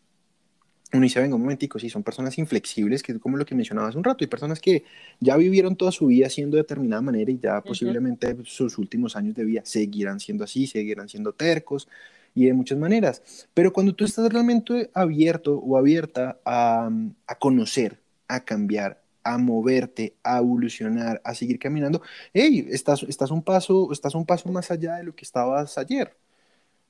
[0.92, 3.88] uno dice, venga, un momentico, sí, son personas inflexibles, que es como lo que mencionaba
[3.88, 4.84] hace un rato, y personas que
[5.20, 9.34] ya vivieron toda su vida siendo de determinada manera y ya posiblemente sus últimos años
[9.34, 11.88] de vida seguirán siendo así, seguirán siendo tercos
[12.34, 13.48] y de muchas maneras.
[13.52, 16.90] Pero cuando tú estás realmente abierto o abierta a,
[17.26, 22.00] a conocer, a cambiar, a moverte, a evolucionar, a seguir caminando,
[22.32, 26.16] hey, estás, estás, un paso, estás un paso más allá de lo que estabas ayer.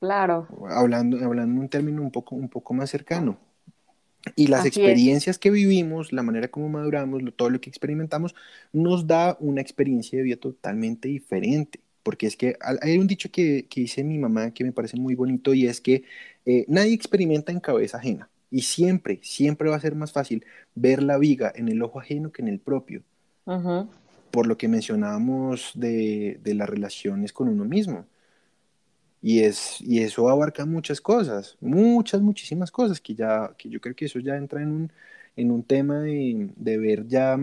[0.01, 0.47] Claro.
[0.69, 3.39] Hablando, hablando en un término un poco, un poco más cercano.
[4.35, 8.35] Y las experiencias que vivimos, la manera como maduramos, todo lo que experimentamos,
[8.73, 11.81] nos da una experiencia de vida totalmente diferente.
[12.03, 15.15] Porque es que hay un dicho que, que dice mi mamá que me parece muy
[15.15, 16.05] bonito y es que
[16.45, 18.31] eh, nadie experimenta en cabeza ajena.
[18.51, 22.31] Y siempre, siempre va a ser más fácil ver la viga en el ojo ajeno
[22.33, 23.03] que en el propio.
[24.31, 28.07] Por lo que mencionábamos de, de las relaciones con uno mismo.
[29.23, 33.97] Y, es, y eso abarca muchas cosas, muchas, muchísimas cosas, que, ya, que yo creo
[33.97, 34.93] que eso ya entra en un,
[35.37, 37.39] en un tema de, de ver ya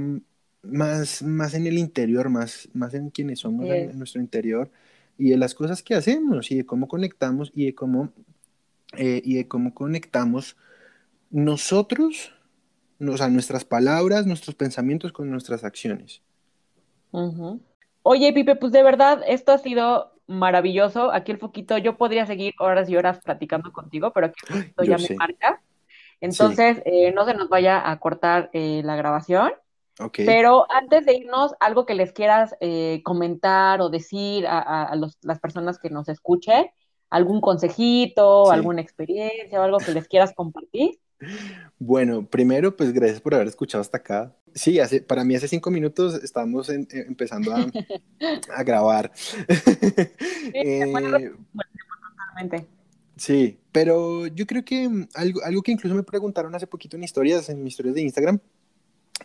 [0.64, 4.72] más, más en el interior, más, más en quienes somos en, nuestro interior
[5.18, 8.12] y de las cosas que hacemos y de cómo conectamos y de cómo,
[8.98, 10.56] eh, y de cómo conectamos
[11.30, 12.34] nosotros,
[13.00, 16.22] o sea, nuestras palabras, nuestros pensamientos con nuestras acciones.
[18.04, 21.12] Oye, Pipe, pues de verdad, esto ha sido maravilloso.
[21.12, 24.84] Aquí el foquito, yo podría seguir horas y horas platicando contigo, pero aquí el foquito
[24.84, 25.62] ya me marca.
[26.22, 29.52] Entonces, eh, no se nos vaya a cortar eh, la grabación.
[30.16, 35.78] Pero antes de irnos, algo que les quieras eh, comentar o decir a, las personas
[35.78, 36.72] que nos escuchen,
[37.12, 41.00] algún consejito, alguna experiencia o algo que les quieras compartir.
[41.80, 44.36] Bueno, primero, pues gracias por haber escuchado hasta acá.
[44.56, 47.68] Sí, hace, para mí hace cinco minutos estábamos eh, empezando a,
[48.56, 49.12] a grabar.
[49.16, 49.38] Sí,
[53.18, 57.04] sí, pero yo creo que mm, algo, algo que incluso me preguntaron hace poquito en
[57.04, 58.40] historias, en mis historias de Instagram,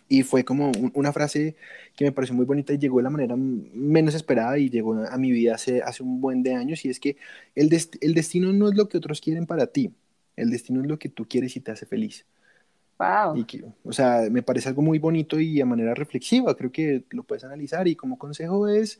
[0.07, 1.55] y fue como una frase
[1.95, 5.17] que me pareció muy bonita y llegó de la manera menos esperada y llegó a
[5.17, 7.17] mi vida hace, hace un buen de años, y es que
[7.55, 7.69] el,
[8.01, 9.93] el destino no es lo que otros quieren para ti,
[10.39, 12.25] el destino es lo que tú quieres y te hace feliz.
[12.97, 13.37] Wow.
[13.37, 17.03] Y que, o sea, me parece algo muy bonito y a manera reflexiva, creo que
[17.11, 18.99] lo puedes analizar y como consejo es,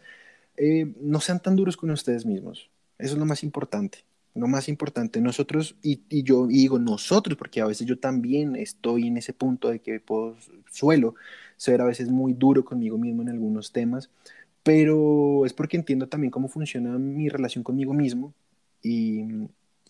[0.58, 2.70] eh, no sean tan duros con ustedes mismos.
[2.98, 4.06] Eso es lo más importante.
[4.36, 9.08] Lo más importante, nosotros, y, y yo digo nosotros, porque a veces yo también estoy
[9.08, 10.38] en ese punto de que puedo,
[10.72, 11.16] suelo
[11.58, 14.10] ser a veces muy duro conmigo mismo en algunos temas,
[14.64, 18.34] pero es porque entiendo también cómo funciona mi relación conmigo mismo
[18.84, 19.24] y,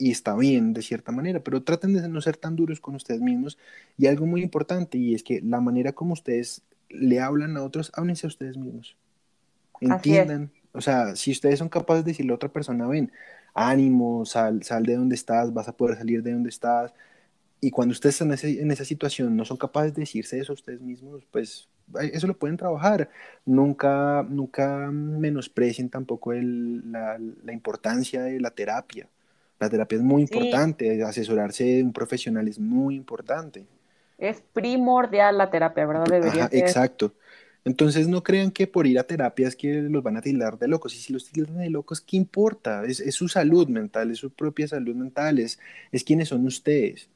[0.01, 3.19] y está bien de cierta manera, pero traten de no ser tan duros con ustedes
[3.19, 3.57] mismos.
[3.97, 7.91] Y algo muy importante, y es que la manera como ustedes le hablan a otros,
[7.93, 8.95] háblense a ustedes mismos.
[9.81, 10.51] Entiendan.
[10.71, 13.11] O sea, si ustedes son capaces de decirle a otra persona, ven,
[13.53, 16.93] ánimo, sal, sal de donde estás, vas a poder salir de donde estás.
[17.59, 20.79] Y cuando ustedes están en, esa situación, no son capaces de decirse eso a ustedes
[20.79, 21.67] mismos, pues
[22.13, 23.09] eso lo pueden trabajar.
[23.45, 29.09] Nunca, nunca menosprecien tampoco el, la, la importancia de la terapia
[29.59, 33.65] la terapia es muy importante, asesorarse de un profesional es muy importante.
[34.17, 36.05] Es primordial la terapia, ¿verdad?
[36.05, 37.13] Debería Exacto.
[37.65, 40.67] Entonces no crean que por ir a terapia es que los van a tildar de
[40.67, 40.95] locos.
[40.95, 42.83] Y si los tildan de locos, ¿qué importa?
[42.85, 45.59] Es, su salud mental, es su propia salud mental, es,
[45.91, 47.09] es quienes son ustedes.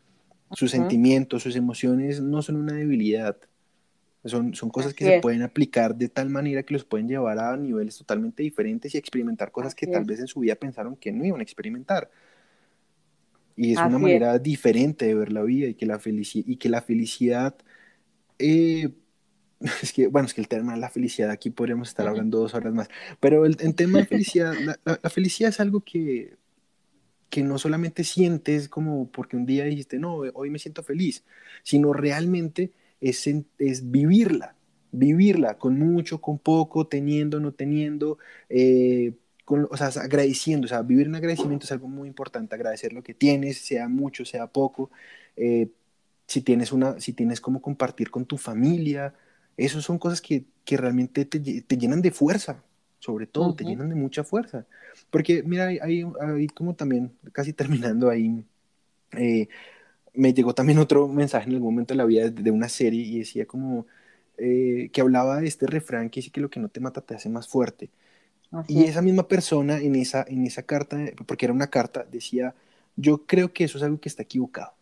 [0.51, 3.37] Sus sentimientos, sus emociones no son una debilidad.
[4.25, 7.57] Son, son cosas que se pueden aplicar de tal manera que los pueden llevar a
[7.57, 11.25] niveles totalmente diferentes y experimentar cosas que tal vez en su vida pensaron que no
[11.25, 12.09] iban a experimentar.
[13.55, 16.69] Y es una manera diferente de ver la vida y que la, felicidad y que
[16.69, 17.55] la felicidad,
[18.39, 18.89] eh,
[19.81, 22.53] es que, bueno, es que el tema de la felicidad, aquí podríamos estar hablando dos
[22.53, 22.89] horas más,
[23.19, 24.53] pero el, tema de felicidad,
[24.85, 26.35] la, felicidad es algo que,
[27.29, 31.23] que no solamente sientes como porque un día dijiste, no, hoy me siento feliz,
[31.63, 33.27] sino realmente es,
[33.59, 34.55] es vivirla,
[34.91, 38.17] vivirla con mucho, con poco, teniendo, no teniendo,
[38.49, 39.13] eh,
[39.45, 43.03] con, o sea, agradeciendo, o sea, vivir un agradecimiento es algo muy importante, agradecer lo
[43.03, 44.89] que tienes, sea mucho, sea poco,
[45.35, 45.69] eh,
[46.27, 49.13] si tienes una, si tienes como compartir con tu familia,
[49.57, 52.63] esas son cosas que, que realmente te, te, llenan de fuerza,
[52.99, 54.65] sobre todo, te llenan de mucha fuerza,
[55.09, 55.79] porque mira, ahí,
[56.21, 58.45] ahí como también, casi terminando ahí,
[59.11, 59.47] eh,
[60.13, 63.19] me llegó también otro mensaje en algún momento de la vida de, una serie y
[63.19, 63.87] decía como
[64.37, 67.15] eh, que hablaba de este refrán que dice que lo que no te mata te
[67.15, 67.89] hace más fuerte.
[68.67, 72.55] Y esa misma persona en esa, en esa carta, porque era una carta, decía,
[72.95, 74.73] yo creo que eso es algo que está equivocado.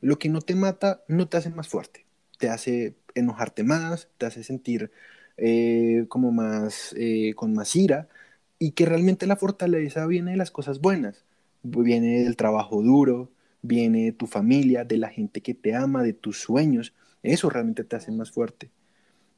[0.00, 2.04] Lo que no te mata no te hace más fuerte,
[2.38, 4.90] te hace enojarte más, te hace sentir
[5.36, 8.08] eh, como más, eh, con más ira,
[8.58, 11.24] y que realmente la fortaleza viene de las cosas buenas,
[11.62, 13.30] viene del trabajo duro,
[13.62, 16.94] viene de tu familia, de la gente que te ama, de tus sueños.
[17.22, 18.70] Eso realmente te hace más fuerte.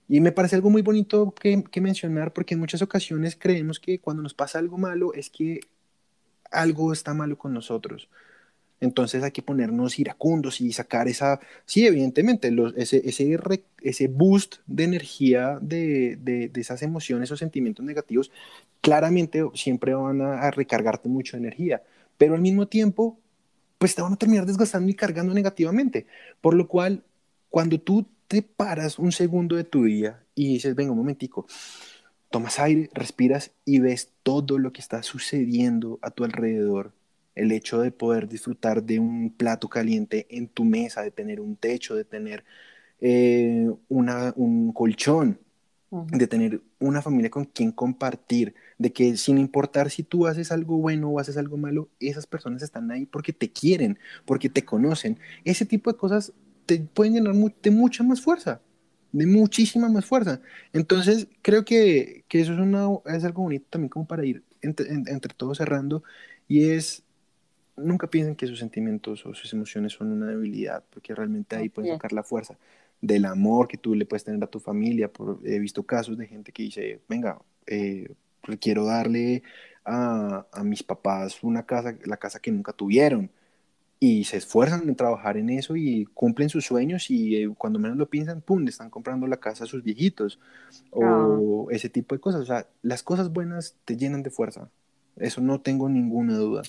[0.09, 4.22] Y me parece algo muy bonito que, mencionar porque en muchas ocasiones creemos que cuando
[4.22, 5.61] nos pasa algo malo es que
[6.50, 8.09] algo está malo con nosotros.
[8.80, 13.38] Entonces hay que ponernos iracundos y sacar esa, sí, evidentemente, ese, ese,
[13.82, 18.30] ese, boost de energía de, de, esas emociones o sentimientos negativos,
[18.80, 21.82] claramente siempre van a, a recargarte mucho energía,
[22.16, 23.18] pero al mismo tiempo
[23.78, 26.06] pues te van a terminar desgastando y cargando negativamente.
[26.40, 27.04] Por lo cual,
[27.50, 31.47] cuando tú te paras un segundo de tu día y dices, venga, un momentico,
[32.31, 36.93] tomas aire, respiras y ves todo lo que está sucediendo a tu alrededor,
[37.35, 41.57] el hecho de poder disfrutar de un plato caliente en tu mesa, de tener un
[41.57, 42.45] techo, de tener
[43.01, 45.39] eh, una, un colchón,
[45.91, 50.76] de tener una familia con quien compartir, de que sin importar si tú haces algo
[50.76, 55.18] bueno o haces algo malo, esas personas están ahí porque te quieren, porque te conocen.
[55.45, 56.35] Ese tipo de cosas
[56.69, 58.61] te pueden llenar de mucha más fuerza,
[59.11, 60.43] de muchísima más fuerza.
[60.75, 64.87] Entonces, creo que, que eso es, una, es algo bonito también como para ir entre,
[64.91, 66.03] entre todos cerrando
[66.47, 67.03] y es
[67.75, 71.95] nunca piensen que sus sentimientos o sus emociones son una debilidad, porque realmente ahí pueden
[71.95, 72.59] sacar la fuerza
[73.01, 75.11] del amor que tú le puedes tener a tu familia.
[75.11, 78.12] Por, he visto casos de gente que dice, venga, eh,
[78.61, 79.43] quiero darle
[79.87, 83.31] a, a, mis papás una casa, la casa que nunca tuvieron.
[84.01, 87.96] Y se esfuerzan en trabajar en eso y cumplen sus sueños y eh, cuando menos
[87.96, 90.38] lo piensan, ¡pum!, le están comprando la casa a sus viejitos.
[90.90, 91.74] O ah.
[91.74, 92.42] ese tipo de cosas.
[92.42, 94.70] O sea, las cosas buenas te llenan de fuerza.
[95.16, 96.62] Eso no tengo ninguna duda.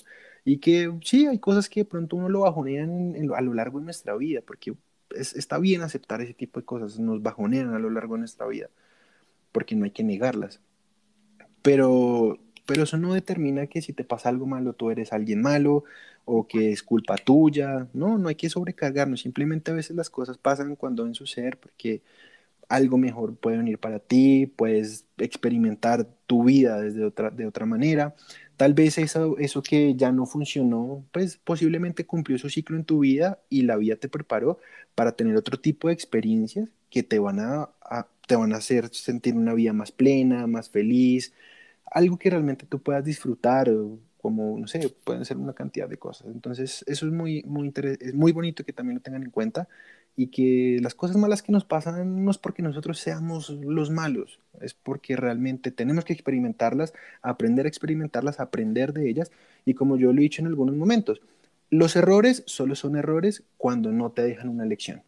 [0.44, 3.84] Y que sí, hay cosas que de pronto uno lo bajonean a lo largo de
[3.84, 4.74] nuestra vida, porque
[5.10, 8.70] está bien aceptar ese tipo de cosas, nos bajonean a lo largo de nuestra vida,
[9.52, 10.60] porque no hay que negarlas.
[11.62, 15.84] Pero, pero eso no determina que si te pasa algo malo tú eres alguien malo
[16.24, 17.88] o que es culpa tuya.
[17.92, 19.20] No, no hay que sobrecargarnos.
[19.20, 22.02] Simplemente a veces las cosas pasan cuando deben suceder porque
[22.68, 28.14] algo mejor puede venir para ti, puedes experimentar tu vida desde otra, de otra manera.
[28.56, 33.00] Tal vez eso, eso que ya no funcionó, pues posiblemente cumplió su ciclo en tu
[33.00, 34.58] vida y la vida te preparó
[34.94, 37.70] para tener otro tipo de experiencias que te van a,
[38.26, 41.32] te van a hacer sentir una vida más plena, más feliz,
[41.90, 43.70] algo que realmente tú puedas disfrutar,
[44.20, 46.28] como, no sé, pueden ser una cantidad de cosas.
[46.28, 49.68] Entonces, eso es muy, muy, es muy bonito que también lo tengan en cuenta
[50.16, 54.40] y que las cosas malas que nos pasan no es porque nosotros seamos los malos,
[54.60, 59.30] es porque realmente tenemos que experimentarlas, aprender a experimentarlas, aprender de ellas
[59.64, 61.22] y como yo lo he dicho en algunos momentos,
[61.70, 65.02] los errores solo son errores cuando no te dejan una lección.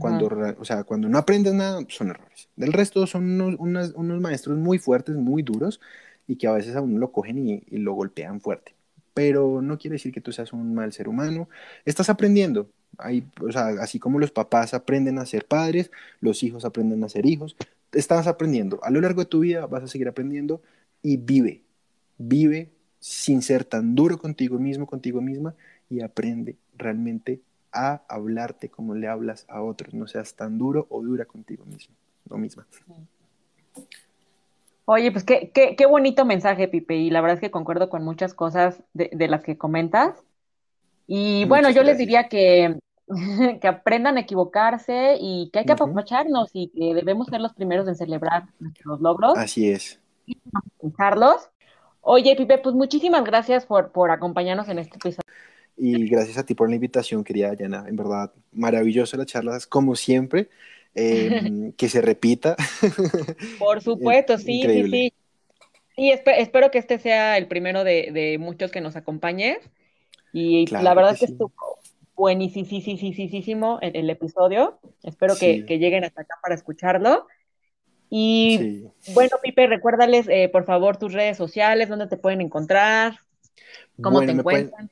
[0.00, 0.28] Cuando,
[0.58, 2.48] o sea, cuando no aprendes nada, son errores.
[2.56, 5.80] Del resto son unos, unos, maestros muy fuertes, muy duros,
[6.26, 8.74] y que a veces a uno lo cogen y, y, lo golpean fuerte.
[9.14, 11.48] Pero no quiere decir que tú seas un mal ser humano.
[11.84, 12.68] Estás aprendiendo,
[13.40, 17.26] o sea, así como los papás aprenden a ser padres, los hijos aprenden a ser
[17.26, 17.56] hijos,
[17.92, 18.80] estás aprendiendo.
[18.82, 20.62] A lo largo de tu vida vas a seguir aprendiendo
[21.02, 21.62] y vive,
[22.18, 25.54] vive sin ser tan duro contigo mismo, contigo misma
[25.88, 27.40] y aprende realmente
[27.76, 29.94] a hablarte como le hablas a otros.
[29.94, 31.94] No seas tan duro o dura contigo mismo
[32.28, 32.66] o misma.
[34.86, 38.04] Oye, pues qué, qué, qué, bonito mensaje, Pipe, y la verdad es que concuerdo con
[38.04, 40.14] muchas cosas de, de las que comentas.
[41.06, 42.78] Y bueno, yo les diría que
[43.60, 47.86] que aprendan a equivocarse y que hay que aprovecharnos y que debemos ser los primeros
[47.88, 49.38] en celebrar nuestros logros.
[49.38, 50.00] Así es.
[50.26, 50.36] Y
[50.96, 51.48] Carlos.
[52.00, 55.26] Oye, Pipe, pues muchísimas gracias por, por acompañarnos en este episodio.
[55.76, 57.84] Y gracias a ti por la invitación, querida Dayana.
[57.88, 60.48] En verdad, maravilloso las charlas, como siempre.
[60.94, 62.56] Em, que se repita.
[63.58, 65.12] Por supuesto, sí, sí, sí.
[65.98, 69.58] Y espero que este sea el primero de, de muchos que nos acompañe.
[70.32, 71.52] Y la verdad es que, estuvo
[72.14, 74.78] buenísimo el, el episodio.
[75.02, 77.26] Espero que, que, lleguen hasta acá para escucharlo.
[78.10, 83.18] Y bueno, Pipe, recuérdales, eh, por favor, tus redes sociales, dónde te pueden encontrar,
[84.00, 84.90] cómo te encuentran.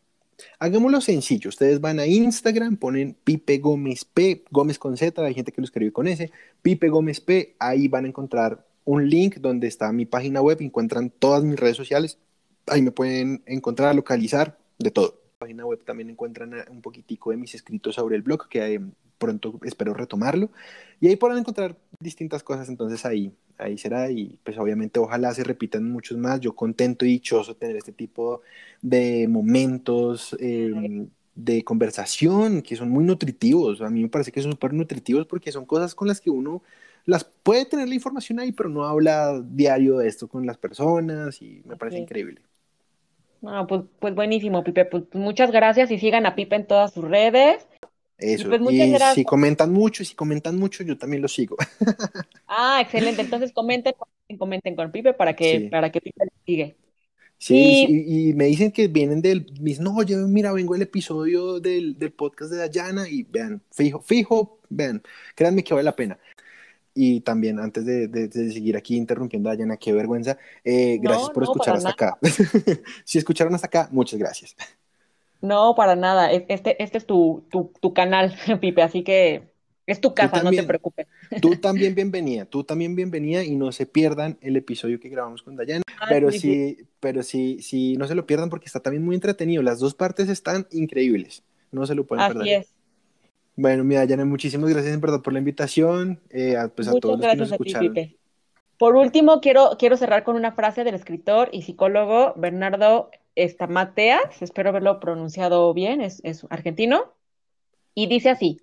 [0.59, 1.49] Hagámoslo sencillo.
[1.49, 5.65] Ustedes van a Instagram, ponen Pipe Gómez P, Gómez con Z, hay gente que lo
[5.65, 6.31] escribe con S,
[6.63, 11.11] Pipe Gómez P, ahí van a encontrar un link donde está mi página web, encuentran
[11.11, 12.19] todas mis redes sociales,
[12.67, 15.07] ahí me pueden encontrar, localizar, de todo.
[15.07, 18.81] En la página web también encuentran un poquitico de mis escritos sobre el blog, que
[19.25, 20.51] pronto espero retomarlo.
[21.01, 24.11] Y ahí podrán encontrar distintas cosas, entonces ahí, ahí será.
[24.11, 26.41] Y pues obviamente ojalá se repitan muchos más.
[26.41, 28.43] Yo contento y dichoso tener este tipo
[28.83, 33.81] de momentos em, de conversación que son muy nutritivos.
[33.81, 36.63] A mí me parece que son súper nutritivos porque son cosas con las que uno
[37.07, 41.41] las puede tener la información ahí, pero no habla diario de esto con las personas
[41.43, 42.41] y me parece increíble.
[43.43, 44.87] No, pues, pues buenísimo, Pipe.
[44.87, 47.69] Pues muchas gracias y sigan a Pipe en todas sus redes.
[48.17, 51.57] Eso, y, pues, si comentan mucho, y si comentan mucho, yo también lo sigo.
[52.47, 53.21] Ah, excelente.
[53.21, 53.95] Entonces comenten,
[54.39, 56.77] comenten con Pipe para que, para que Pipe le sigue.
[57.37, 61.99] Sí, y, me dicen que vienen del, mis, no, yo mira, vengo el episodio del,
[61.99, 65.03] del, podcast de Dayana y vean, fijo, fijo, vean,
[65.35, 66.19] créanme que vale la pena.
[66.95, 71.43] Y también, antes de, de, seguir aquí interrumpiendo a Dayana, qué vergüenza, eh, gracias por
[71.43, 72.19] escuchar hasta acá.
[73.05, 74.55] si escucharon hasta acá, muchas gracias.
[75.45, 76.33] No, para nada.
[76.33, 79.53] Este, este es tu, tu, canal, Pipe, así que
[79.87, 81.07] es tu casa, no te preocupes.
[81.43, 85.55] Tú también bienvenida, tú también bienvenida y no se pierdan el episodio que grabamos con
[85.55, 85.83] Dayana.
[86.01, 89.63] Ah, pero sí, pero sí, sí, no se lo pierdan porque está también muy entretenido.
[89.63, 91.43] Las dos partes están increíbles.
[91.71, 92.43] No se lo pueden perder.
[92.43, 92.75] Así es.
[93.55, 96.21] Bueno, mira, Dayana, muchísimas gracias en verdad por la invitación.
[96.31, 97.93] Eh, pues a todos los que nos escucharon.
[97.93, 98.17] Pipe.
[98.79, 104.71] Por último, quiero, quiero cerrar con una frase del escritor y psicólogo Bernardo Estamateas, espero
[104.71, 107.15] haberlo pronunciado bien, es, argentino,
[107.95, 108.61] y dice así,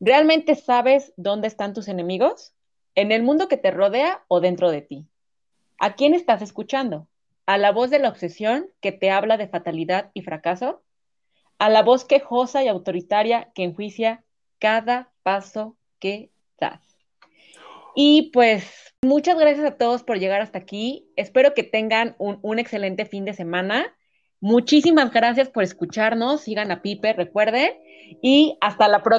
[0.00, 2.54] ¿realmente sabes dónde están tus enemigos?
[2.94, 5.06] ¿En el mundo que te rodea o dentro de ti?
[5.78, 7.08] ¿A quién estás escuchando?
[7.46, 10.82] ¿A la voz de la obsesión que te habla de fatalidad y fracaso?
[11.58, 14.24] ¿A la voz quejosa y autoritaria que enjuicia
[14.58, 16.95] cada paso que das?
[17.98, 21.08] Y pues muchas gracias a todos por llegar hasta aquí.
[21.16, 23.86] Espero que tengan un, excelente fin de semana.
[24.38, 26.42] Muchísimas gracias por escucharnos.
[26.42, 27.70] Sigan a Pipe, recuerden.
[28.22, 29.14] Y hasta la próxima.